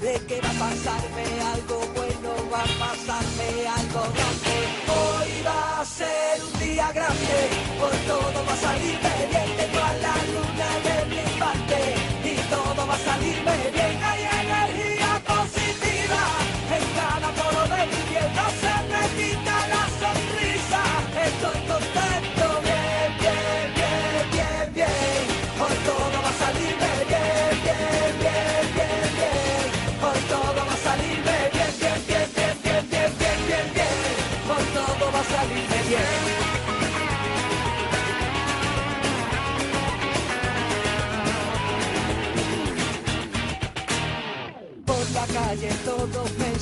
[0.00, 3.48] de que va a pasarme algo bueno, va a pasarme
[3.78, 4.56] algo grande.
[4.98, 7.38] Hoy va a ser un día grande,
[7.78, 12.03] por todo va a salirme bien, tengo a la luna de mi parte
[13.04, 13.93] salirme bien.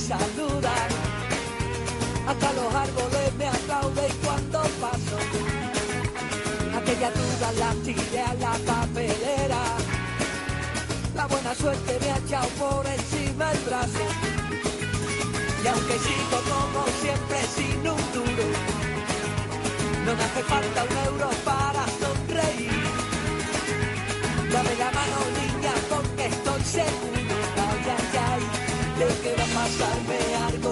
[0.07, 0.89] Saludan,
[2.27, 5.17] hasta los árboles me aplauden cuando paso.
[6.77, 9.61] Aquella duda la tiré a la papelera,
[11.15, 14.05] la buena suerte me ha echado por encima el brazo.
[15.63, 18.47] Y aunque sigo como siempre sin un duro,
[20.05, 22.83] no me hace falta un euro para sonreír.
[24.51, 27.12] Dame la mano, niña, porque estoy seguro,
[29.77, 30.62] pasarme algo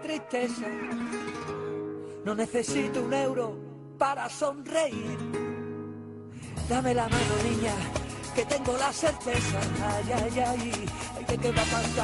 [0.00, 0.66] tristeza.
[2.24, 3.58] No necesito un euro
[3.98, 5.18] para sonreír.
[6.68, 7.74] Dame la mano, niña,
[8.34, 9.60] que tengo la certeza.
[9.82, 10.86] Ay, ay, ay,
[11.28, 12.02] de que va pasando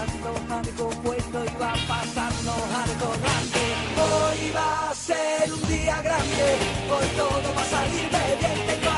[0.54, 3.64] algo bueno y va a pasarnos algo grande.
[3.96, 6.56] Hoy va a ser un día grande,
[6.90, 8.89] hoy todo va a salirme bien.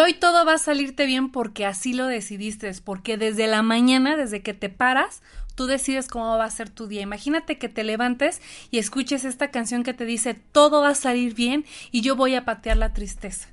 [0.00, 4.42] Hoy todo va a salirte bien porque así lo decidiste, porque desde la mañana, desde
[4.42, 5.22] que te paras,
[5.54, 7.02] tú decides cómo va a ser tu día.
[7.02, 8.40] Imagínate que te levantes
[8.70, 12.34] y escuches esta canción que te dice todo va a salir bien y yo voy
[12.34, 13.48] a patear la tristeza.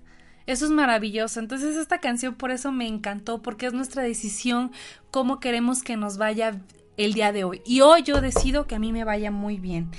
[0.45, 1.39] Eso es maravilloso.
[1.39, 4.71] Entonces esta canción por eso me encantó, porque es nuestra decisión
[5.11, 6.61] cómo queremos que nos vaya
[6.95, 7.61] el día de hoy.
[7.65, 9.91] Y hoy yo decido que a mí me vaya muy bien.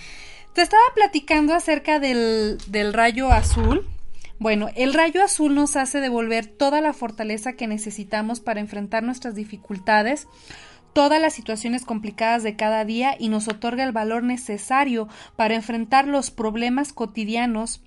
[0.55, 3.87] Te estaba platicando acerca del, del rayo azul.
[4.39, 9.35] Bueno, el rayo azul nos hace devolver toda la fortaleza que necesitamos para enfrentar nuestras
[9.35, 10.29] dificultades,
[10.93, 16.07] todas las situaciones complicadas de cada día y nos otorga el valor necesario para enfrentar
[16.07, 17.83] los problemas cotidianos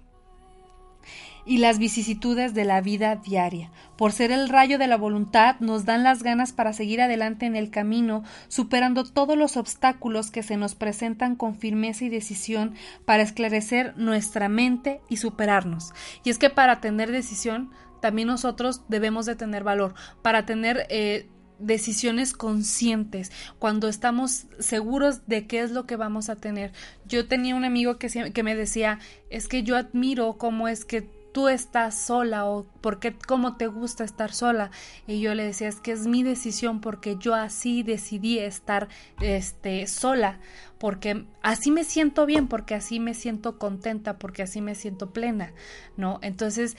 [1.46, 3.72] y las vicisitudes de la vida diaria.
[3.98, 7.56] Por ser el rayo de la voluntad, nos dan las ganas para seguir adelante en
[7.56, 12.76] el camino, superando todos los obstáculos que se nos presentan con firmeza y decisión
[13.06, 15.94] para esclarecer nuestra mente y superarnos.
[16.24, 17.72] Y es que para tener decisión,
[18.02, 20.86] también nosotros debemos de tener valor, para tener...
[20.90, 21.30] Eh,
[21.62, 26.74] decisiones conscientes, cuando estamos seguros de qué es lo que vamos a tener.
[27.06, 31.08] Yo tenía un amigo que, que me decía, es que yo admiro cómo es que
[31.32, 34.72] tú estás sola o porque cómo te gusta estar sola
[35.08, 38.90] y yo le decía es que es mi decisión porque yo así decidí estar
[39.22, 40.40] este sola
[40.78, 45.54] porque así me siento bien porque así me siento contenta porque así me siento plena
[45.98, 46.78] no entonces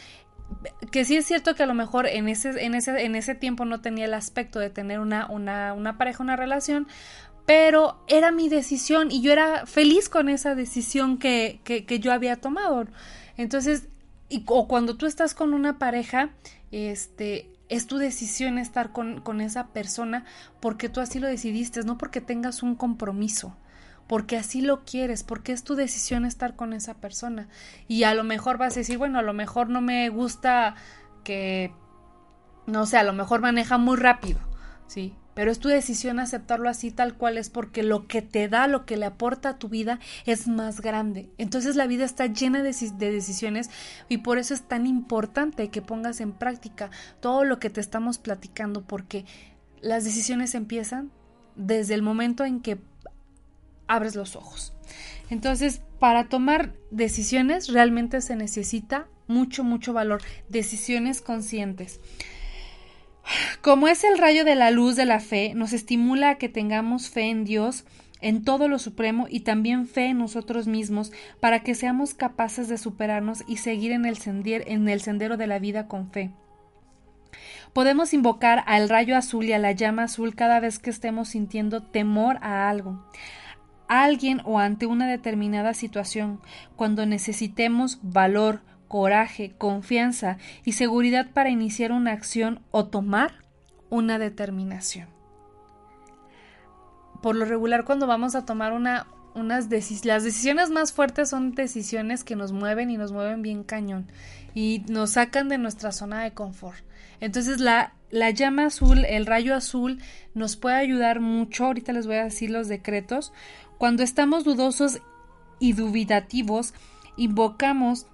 [0.90, 3.64] que sí es cierto que a lo mejor en ese, en ese, en ese tiempo
[3.64, 6.88] no tenía el aspecto de tener una, una, una pareja, una relación,
[7.46, 12.12] pero era mi decisión y yo era feliz con esa decisión que, que, que yo
[12.12, 12.86] había tomado.
[13.36, 13.88] Entonces,
[14.32, 16.30] y, o cuando tú estás con una pareja,
[16.70, 20.24] este, es tu decisión estar con, con esa persona
[20.60, 23.56] porque tú así lo decidiste, no porque tengas un compromiso
[24.06, 27.48] porque así lo quieres, porque es tu decisión estar con esa persona.
[27.88, 30.74] Y a lo mejor vas a decir, bueno, a lo mejor no me gusta
[31.24, 31.72] que,
[32.66, 34.38] no sé, a lo mejor maneja muy rápido,
[34.86, 35.14] ¿sí?
[35.34, 38.84] Pero es tu decisión aceptarlo así tal cual es porque lo que te da, lo
[38.84, 41.30] que le aporta a tu vida es más grande.
[41.38, 43.70] Entonces la vida está llena de, de, decisiones
[44.08, 48.18] y por eso es tan importante que pongas en práctica todo lo que te estamos
[48.18, 49.24] platicando porque
[49.80, 51.10] las decisiones empiezan
[51.56, 52.78] desde el momento en que
[53.86, 54.72] abres los ojos.
[55.30, 62.00] Entonces, para tomar decisiones realmente se necesita mucho, mucho valor, decisiones conscientes.
[63.60, 67.08] Como es el rayo de la luz de la fe, nos estimula a que tengamos
[67.08, 67.84] fe en Dios,
[68.20, 72.78] en todo lo supremo y también fe en nosotros mismos para que seamos capaces de
[72.78, 76.30] superarnos y seguir en el, en el sendero de la vida con fe.
[77.72, 81.82] Podemos invocar al rayo azul y a la llama azul cada vez que estemos sintiendo
[81.82, 83.02] temor a algo
[83.92, 86.40] a alguien o ante una determinada situación,
[86.76, 88.62] cuando necesitemos valor,
[88.92, 90.36] coraje, confianza
[90.66, 93.36] y seguridad para iniciar una acción o tomar
[93.88, 95.08] una determinación.
[97.22, 101.54] Por lo regular, cuando vamos a tomar una, unas decisiones, las decisiones más fuertes son
[101.54, 104.12] decisiones que nos mueven y nos mueven bien cañón
[104.54, 106.84] y nos sacan de nuestra zona de confort.
[107.18, 110.02] Entonces la, la llama azul, el rayo azul,
[110.34, 111.64] nos puede ayudar mucho.
[111.64, 113.32] Ahorita les voy a decir los decretos.
[113.78, 115.00] Cuando estamos dudosos
[115.60, 116.74] y dubitativos,
[117.16, 118.06] invocamos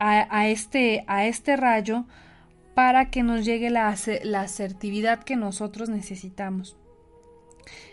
[0.00, 2.06] a, este, a este rayo
[2.74, 3.94] para que nos llegue la,
[4.24, 6.76] la asertividad que nosotros necesitamos.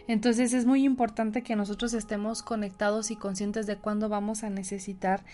[0.07, 5.25] Entonces es muy importante que nosotros estemos conectados y conscientes de cuándo vamos a necesitar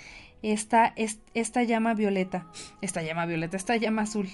[0.41, 0.93] esta,
[1.33, 2.47] esta llama violeta,
[2.81, 4.27] esta llama violeta, esta llama azul.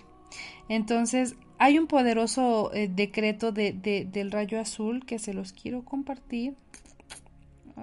[0.70, 3.74] Entonces hay un poderoso eh, decreto de,
[4.10, 6.56] del rayo azul que se los quiero compartir.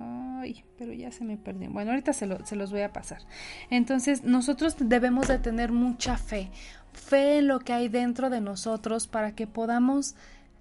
[0.01, 1.71] Ay, pero ya se me perdió.
[1.71, 3.23] Bueno, ahorita se, se, los voy a pasar.
[3.71, 6.51] Entonces, nosotros debemos de tener mucha fe,
[6.93, 10.15] fe en lo que hay dentro de nosotros para que podamos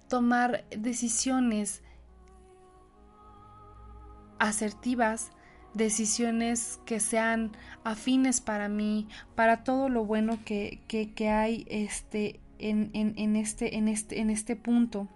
[0.08, 1.82] tomar decisiones
[4.38, 5.30] asertivas,
[5.74, 7.52] decisiones que sean
[7.84, 13.88] afines para mí, para todo lo bueno que, que, hay este, en, en, este, en,
[13.88, 15.08] este, en este punto.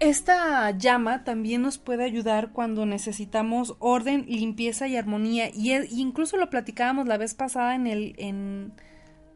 [0.00, 5.50] Esta llama también nos puede ayudar cuando necesitamos orden, limpieza y armonía.
[5.50, 8.72] Y incluso lo platicábamos la vez pasada en el en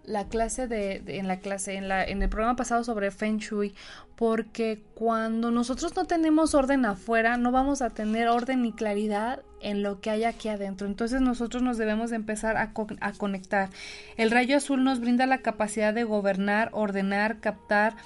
[0.05, 3.75] la clase de, en la clase en la en el programa pasado sobre Feng Shui,
[4.17, 9.83] porque cuando nosotros no tenemos orden afuera, no vamos a tener orden ni claridad en
[9.83, 10.87] lo que hay aquí adentro.
[10.87, 13.69] Entonces nosotros nos debemos de empezar a, a conectar.
[14.17, 17.97] El rayo azul nos brinda la capacidad de gobernar, ordenar, captar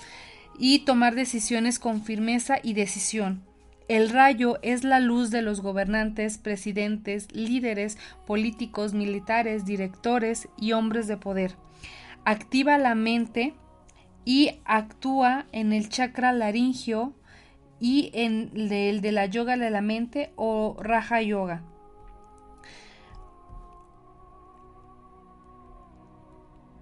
[0.59, 3.44] y tomar decisiones con firmeza y decisión.
[3.88, 7.96] El rayo es la luz de los gobernantes, presidentes, líderes,
[8.26, 11.54] políticos, militares, directores y hombres de poder.
[12.26, 13.54] Activa la mente
[14.26, 17.14] y actúa en el chakra laringio
[17.80, 21.62] y en el de la yoga de la mente o raja yoga.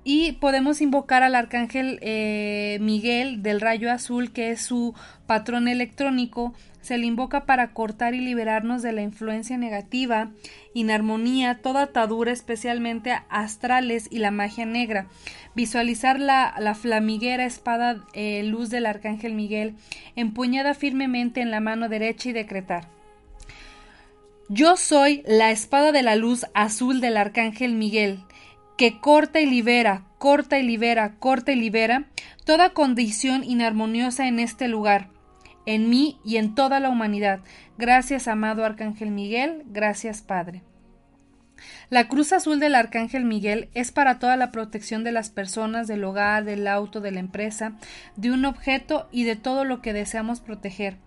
[0.08, 4.94] Y podemos invocar al arcángel eh, Miguel del rayo azul, que es su
[5.26, 6.54] patrón electrónico.
[6.80, 10.30] Se le invoca para cortar y liberarnos de la influencia negativa,
[10.74, 15.08] inarmonía, toda atadura, especialmente astrales y la magia negra.
[15.56, 19.74] Visualizar la, la flamiguera espada eh, luz del arcángel Miguel,
[20.14, 22.86] empuñada firmemente en la mano derecha y decretar.
[24.48, 28.20] Yo soy la espada de la luz azul del arcángel Miguel
[28.76, 32.06] que corta y libera, corta y libera, corta y libera
[32.44, 35.08] toda condición inarmoniosa en este lugar,
[35.64, 37.40] en mí y en toda la humanidad.
[37.78, 40.62] Gracias, amado Arcángel Miguel, gracias, Padre.
[41.88, 46.04] La cruz azul del Arcángel Miguel es para toda la protección de las personas, del
[46.04, 47.72] hogar, del auto, de la empresa,
[48.16, 50.98] de un objeto y de todo lo que deseamos proteger.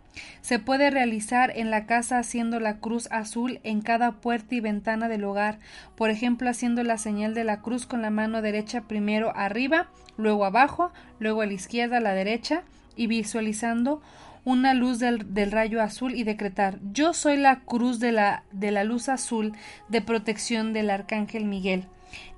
[0.41, 5.07] Se puede realizar en la casa haciendo la cruz azul en cada puerta y ventana
[5.07, 5.59] del hogar,
[5.95, 10.45] por ejemplo haciendo la señal de la cruz con la mano derecha primero arriba, luego
[10.45, 12.63] abajo, luego a la izquierda, a la derecha
[12.95, 14.01] y visualizando
[14.45, 18.83] una luz del, rayo azul y decretar yo soy la cruz de la, de la
[18.83, 19.53] luz azul
[19.89, 21.85] de protección del arcángel Miguel.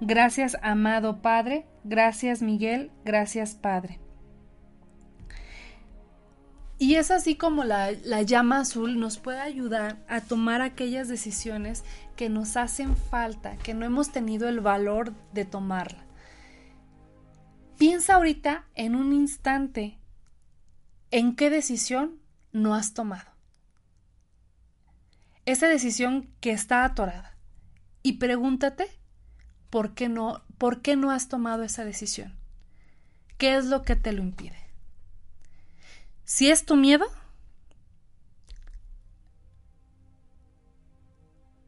[0.01, 4.00] Gracias, amado Padre, gracias Miguel, gracias Padre.
[6.81, 11.83] Y es así como la, la, llama azul nos puede ayudar a tomar aquellas decisiones
[12.15, 16.03] que nos hacen falta, que no hemos tenido el valor de tomarla.
[17.77, 19.99] Piensa ahorita en un instante
[21.11, 22.19] en qué decisión
[22.51, 23.29] no has tomado.
[25.45, 27.37] Esa decisión que está atorada.
[28.01, 28.87] Y pregúntate
[29.69, 32.39] por qué no, por qué no has tomado esa decisión.
[33.37, 34.70] ¿Qué es lo que te lo impide?
[36.33, 37.07] Si es tu miedo,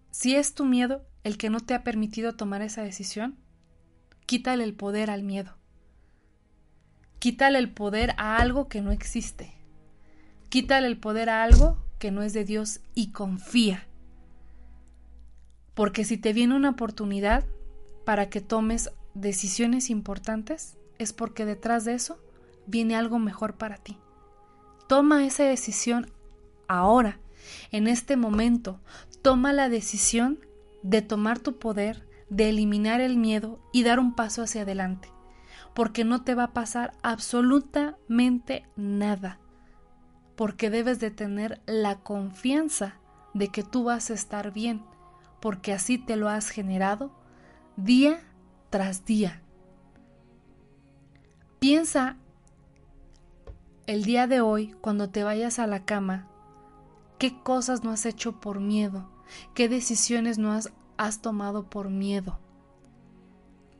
[0.10, 3.38] si es tu miedo el que no te ha permitido tomar esa decisión,
[4.26, 5.58] quítale el poder al miedo.
[7.20, 9.54] Quítale el poder a algo que no existe.
[10.48, 13.86] Quítale el poder a algo que no es de Dios y confía.
[15.74, 17.44] Porque si te viene una oportunidad
[18.06, 22.18] para que tomes decisiones importantes, es porque detrás de eso
[22.66, 23.98] viene algo mejor para ti.
[24.88, 26.12] Toma esa decisión
[26.68, 27.20] ahora,
[27.72, 28.80] en este momento.
[29.22, 30.40] Toma la decisión
[30.82, 35.14] de tomar tu poder, de eliminar el miedo y dar un paso hacia adelante
[35.74, 39.40] porque no te va a pasar absolutamente nada,
[40.36, 42.96] porque debes de tener la confianza
[43.34, 44.84] de que tú vas a estar bien,
[45.42, 47.12] porque así te lo has generado
[47.76, 48.22] día
[48.70, 49.42] tras día.
[51.60, 52.18] Piensa
[53.86, 56.28] el día de hoy, cuando te vayas a la cama,
[57.18, 59.10] qué cosas no has hecho por miedo,
[59.54, 62.40] qué decisiones no has, tomado por miedo.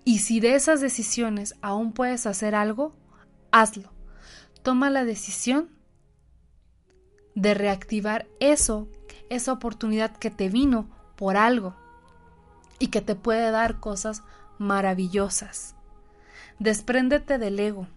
[0.04, 2.92] Y si de esas decisiones aún puedes hacer algo,
[3.52, 3.92] hazlo.
[4.62, 5.70] Toma la decisión
[7.36, 8.90] de reactivar eso,
[9.30, 11.76] esa oportunidad que te vino por algo
[12.80, 14.24] y que te puede dar cosas
[14.58, 15.76] maravillosas.
[16.60, 17.88] Despréndete del ego,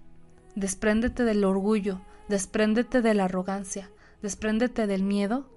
[0.57, 3.91] despréndete del orgullo, despréndete de la arrogancia,
[4.23, 5.49] despréndete del miedo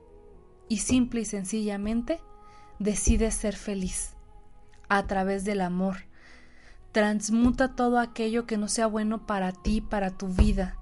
[0.68, 2.20] y simple y sencillamente
[2.78, 4.14] decide ser feliz
[4.88, 6.10] a través del amor
[6.92, 10.76] Transmuta todo aquello que no sea bueno para ti, para tu vida.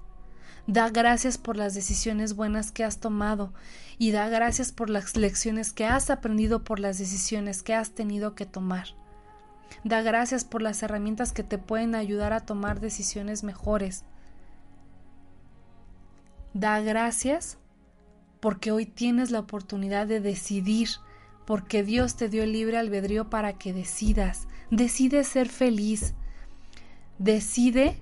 [0.66, 3.52] Da gracias por las decisiones buenas que has tomado
[3.98, 8.34] y da gracias por las lecciones que has aprendido por las decisiones que has tenido
[8.34, 8.88] que tomar.
[9.84, 14.04] Da gracias por las herramientas que te pueden ayudar a tomar decisiones mejores.
[16.54, 17.58] Da gracias
[18.40, 20.88] porque hoy tienes la oportunidad de decidir,
[21.46, 26.14] porque Dios te dio el libre albedrío para que decidas, Decide ser feliz.
[27.18, 27.98] Decide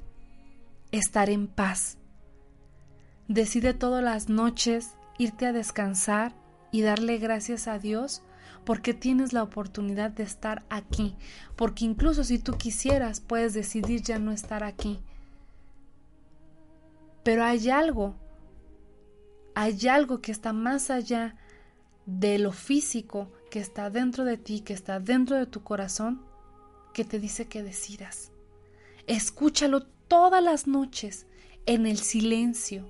[0.90, 1.96] estar en paz.
[3.28, 6.34] Decide todas las noches irte a descansar
[6.72, 8.22] y darle gracias a Dios
[8.66, 11.14] porque tienes la oportunidad de estar aquí,
[11.54, 14.98] porque incluso si tú quisieras puedes decidir ya no estar aquí.
[17.22, 18.16] Pero hay algo,
[19.54, 21.36] hay algo que está más allá
[22.06, 26.20] de lo físico, que está dentro de ti, que está dentro de tu corazón,
[26.92, 28.32] que te dice que decidas.
[29.06, 31.26] Escúchalo todas las noches
[31.66, 32.84] en el silencio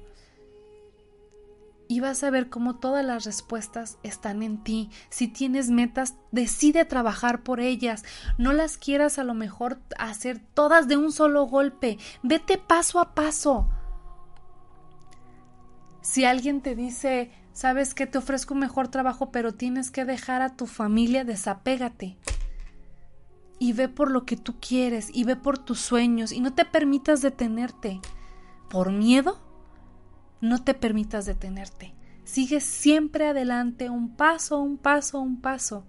[1.89, 4.91] y vas a ver cómo todas las respuestas están en ti.
[5.09, 8.05] Si tienes metas, decide trabajar por ellas.
[8.39, 11.99] No las quieras a lo mejor hacer todas de un solo golpe.
[12.22, 13.68] Vete paso a paso.
[16.01, 20.43] Si alguien te dice, sabes que te ofrezco un mejor trabajo, pero tienes que dejar
[20.43, 22.16] a tu familia, desapégate
[23.59, 26.64] y ve por lo que tú quieres y ve por tus sueños y no te
[26.64, 28.01] permitas detenerte.
[28.68, 29.39] Por miedo,
[30.41, 31.95] no te permitas detenerte.
[32.24, 35.87] Sigue siempre adelante, un paso, un paso, un paso.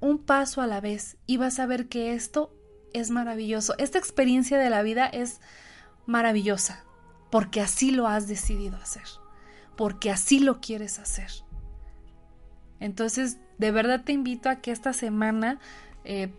[0.00, 2.54] Un paso a la vez y vas a ver que esto
[2.92, 3.74] es maravilloso.
[3.78, 5.40] Esta experiencia de la vida es
[6.06, 6.84] maravillosa
[7.30, 9.02] porque así lo has decidido hacer,
[9.76, 11.30] porque así lo quieres hacer.
[12.80, 15.58] Entonces, de verdad te invito a que esta semana
[16.04, 16.32] eh,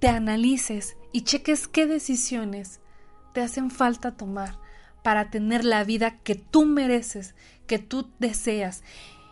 [0.00, 2.80] te analices y cheques qué decisiones
[3.32, 4.58] te hacen falta tomar
[5.02, 7.34] para tener la vida que tú mereces,
[7.66, 8.82] que tú deseas.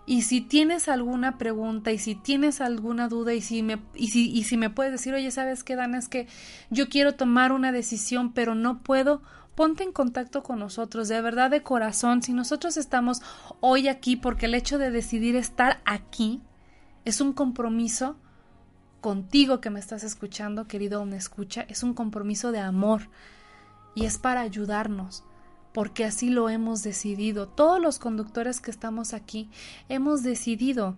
[0.06, 4.30] Y si tienes alguna pregunta y si tienes alguna duda y si me, y si,
[4.30, 5.98] y si me puedes decir, oye, ¿sabes qué, Dana?
[5.98, 6.28] Es que
[6.70, 9.22] yo quiero tomar una decisión, pero no puedo,
[9.56, 12.22] ponte en contacto con nosotros, de verdad, de corazón.
[12.22, 13.20] Si nosotros estamos
[13.60, 16.40] hoy aquí porque el hecho de decidir estar aquí
[17.04, 18.16] es un compromiso
[19.00, 23.08] contigo que me estás escuchando, querido me escucha, es un compromiso de amor
[23.94, 25.24] y es para ayudarnos,
[25.76, 27.48] porque así lo hemos decidido.
[27.48, 29.50] Todos los conductores que estamos aquí
[29.90, 30.96] hemos decidido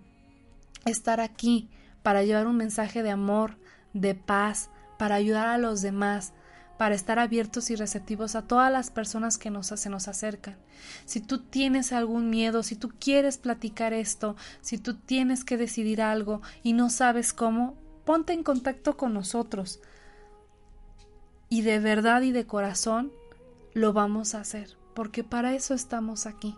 [0.85, 1.67] estar aquí
[2.01, 3.57] para llevar un mensaje de amor,
[3.91, 6.31] de paz, para ayudar a los demás,
[6.77, 10.55] para estar abiertos y receptivos a todas las personas que se nos acercan.
[11.03, 16.01] Si tú tienes algún miedo, si tú quieres platicar esto, si tú tienes que decidir
[16.01, 17.75] algo y no sabes cómo,
[18.05, 19.81] ponte en contacto con nosotros.
[21.49, 23.11] Y de verdad y de corazón
[23.73, 26.55] lo vamos a hacer, porque para eso estamos aquí.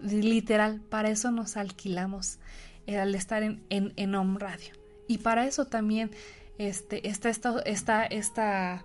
[0.00, 2.38] Literal, para eso nos alquilamos
[2.86, 4.74] eh, al estar en, en, en Home Radio.
[5.06, 6.10] Y para eso también
[6.58, 8.84] este, está esta, esta, esta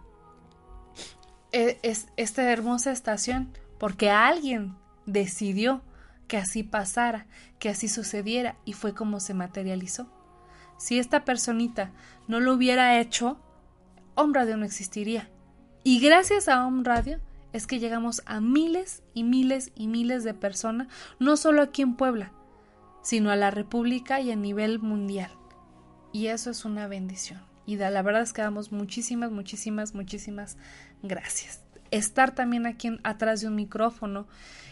[1.51, 4.75] e, es, esta hermosa estación porque alguien
[5.05, 5.81] decidió
[6.27, 7.25] que así pasara,
[7.57, 10.07] que así sucediera y fue como se materializó.
[10.77, 11.91] Si esta personita
[12.27, 13.39] no lo hubiera hecho,
[14.15, 15.29] Home Radio no existiría.
[15.83, 17.19] Y gracias a Home Radio
[17.53, 20.87] es que llegamos a miles y miles y miles de personas,
[21.19, 22.31] no solo aquí en Puebla,
[23.01, 25.31] sino a la República y a nivel mundial.
[26.11, 27.41] Y eso es una bendición.
[27.65, 30.57] Y la verdad es que damos muchísimas, muchísimas, muchísimas
[31.03, 31.63] gracias.
[31.91, 34.27] Estar también aquí atrás de un micrófono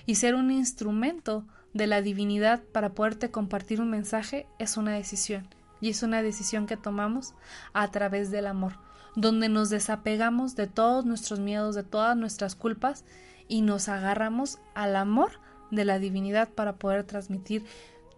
[0.06, 5.48] y ser un instrumento de la divinidad para poderte compartir un mensaje es una decisión.
[5.80, 7.36] Y es una decisión que tomamos
[7.74, 8.80] a través del amor,
[9.18, 13.04] donde nos desapegamos de todos nuestros miedos, de todas nuestras culpas
[13.48, 15.32] y nos agarramos al amor
[15.72, 17.66] de la divinidad para poder transmitir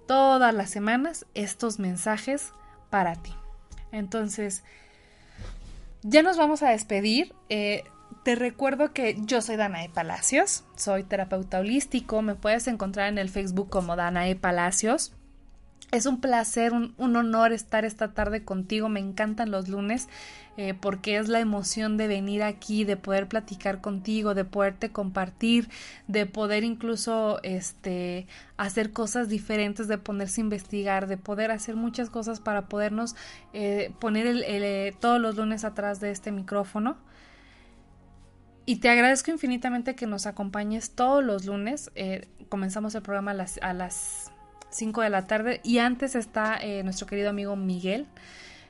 [0.08, 2.52] todas las semanas estos mensajes
[2.90, 3.34] para ti.
[3.94, 4.62] Entonces,
[6.02, 7.34] ya nos vamos a despedir.
[7.48, 7.86] Eh,
[8.26, 13.30] te recuerdo que yo soy Danae Palacios, soy terapeuta holístico, me puedes encontrar en el
[13.30, 15.14] Facebook como Danae Palacios.
[15.92, 18.90] Es un placer, un, honor estar esta tarde contigo.
[18.90, 20.08] Me encantan los lunes
[20.56, 25.68] eh, porque es la emoción de venir aquí, de poder platicar contigo, de poderte compartir,
[26.08, 32.12] de poder incluso este, hacer cosas diferentes, de ponerse a investigar, de poder hacer muchas
[32.12, 33.16] cosas para podernos
[33.54, 36.98] eh, poner eh, todos los lunes atrás de este micrófono.
[38.68, 41.90] Y te agradezco infinitamente que nos acompañes todos los lunes.
[42.50, 44.32] comenzamos el programa a las
[44.70, 45.62] 5 de la tarde.
[45.64, 48.08] Y antes está eh, nuestro querido amigo Miguel.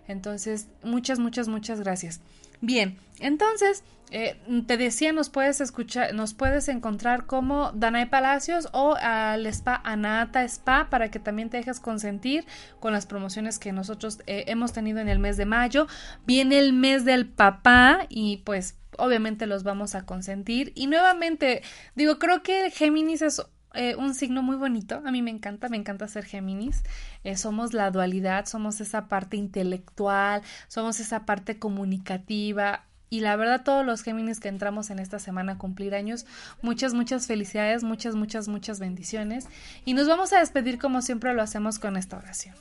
[0.08, 2.20] Entonces, muchas, muchas, muchas gracias.
[2.62, 8.96] Bien, entonces, eh, te decía, nos puedes escuchar, nos puedes encontrar como Danae Palacios o
[8.96, 12.46] al spa Anata Spa para que también te dejes consentir
[12.80, 15.88] con las promociones que nosotros eh, hemos tenido en el mes de mayo.
[16.26, 20.72] Viene el mes del papá y pues obviamente los vamos a consentir.
[20.76, 21.62] Y nuevamente,
[21.96, 23.44] digo, creo que Géminis es
[23.74, 25.02] eh, un signo muy bonito.
[25.06, 26.84] A mí me encanta, me encanta ser Géminis.
[27.24, 32.86] Eh, somos la dualidad, somos esa parte intelectual, somos esa parte comunicativa.
[33.12, 36.26] Y la verdad, todos los Géminis que entramos en esta semana a cumplir años,
[36.62, 39.48] muchas, muchas felicidades, muchas, muchas, muchas bendiciones.
[39.86, 42.56] Y nos vamos a despedir como siempre lo hacemos con esta oración.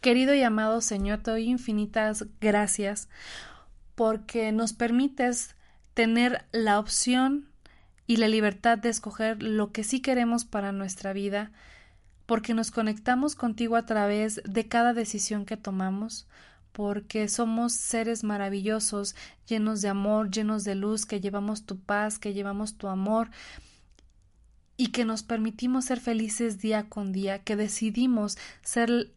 [0.00, 3.08] Querido y amado Señor, te doy infinitas gracias
[3.94, 5.54] porque nos permites
[5.94, 7.51] tener la opción
[8.06, 11.52] y la libertad de escoger lo que sí queremos para nuestra vida,
[12.26, 16.26] porque nos conectamos contigo a través de cada decisión que tomamos,
[16.72, 19.14] porque somos seres maravillosos,
[19.46, 23.30] llenos de amor, llenos de luz, que llevamos tu paz, que llevamos tu amor,
[24.76, 29.12] y que nos permitimos ser felices día con día, que decidimos ser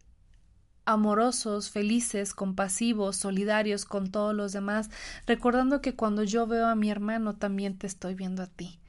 [0.86, 4.90] amorosos, felices, compasivos, solidarios con todos los demás,
[5.26, 8.80] recordando que cuando yo veo a mi hermano también te estoy viendo a ti.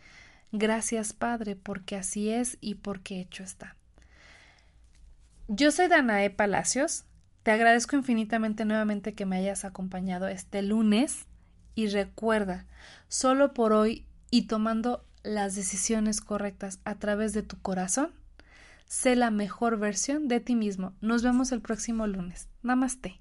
[0.53, 3.77] Gracias, Padre, porque así es y porque hecho está.
[5.49, 7.05] Yo soy Danae Palacios.
[7.43, 11.27] Te agradezco infinitamente nuevamente que me hayas acompañado este lunes
[11.77, 12.67] y recuerda,
[13.09, 18.13] solo por hoy y tomando las decisiones correctas a través de tu corazón,
[18.87, 20.95] Sé la mejor versión de ti mismo.
[21.01, 22.49] Nos vemos el próximo lunes.
[22.63, 23.21] Namaste.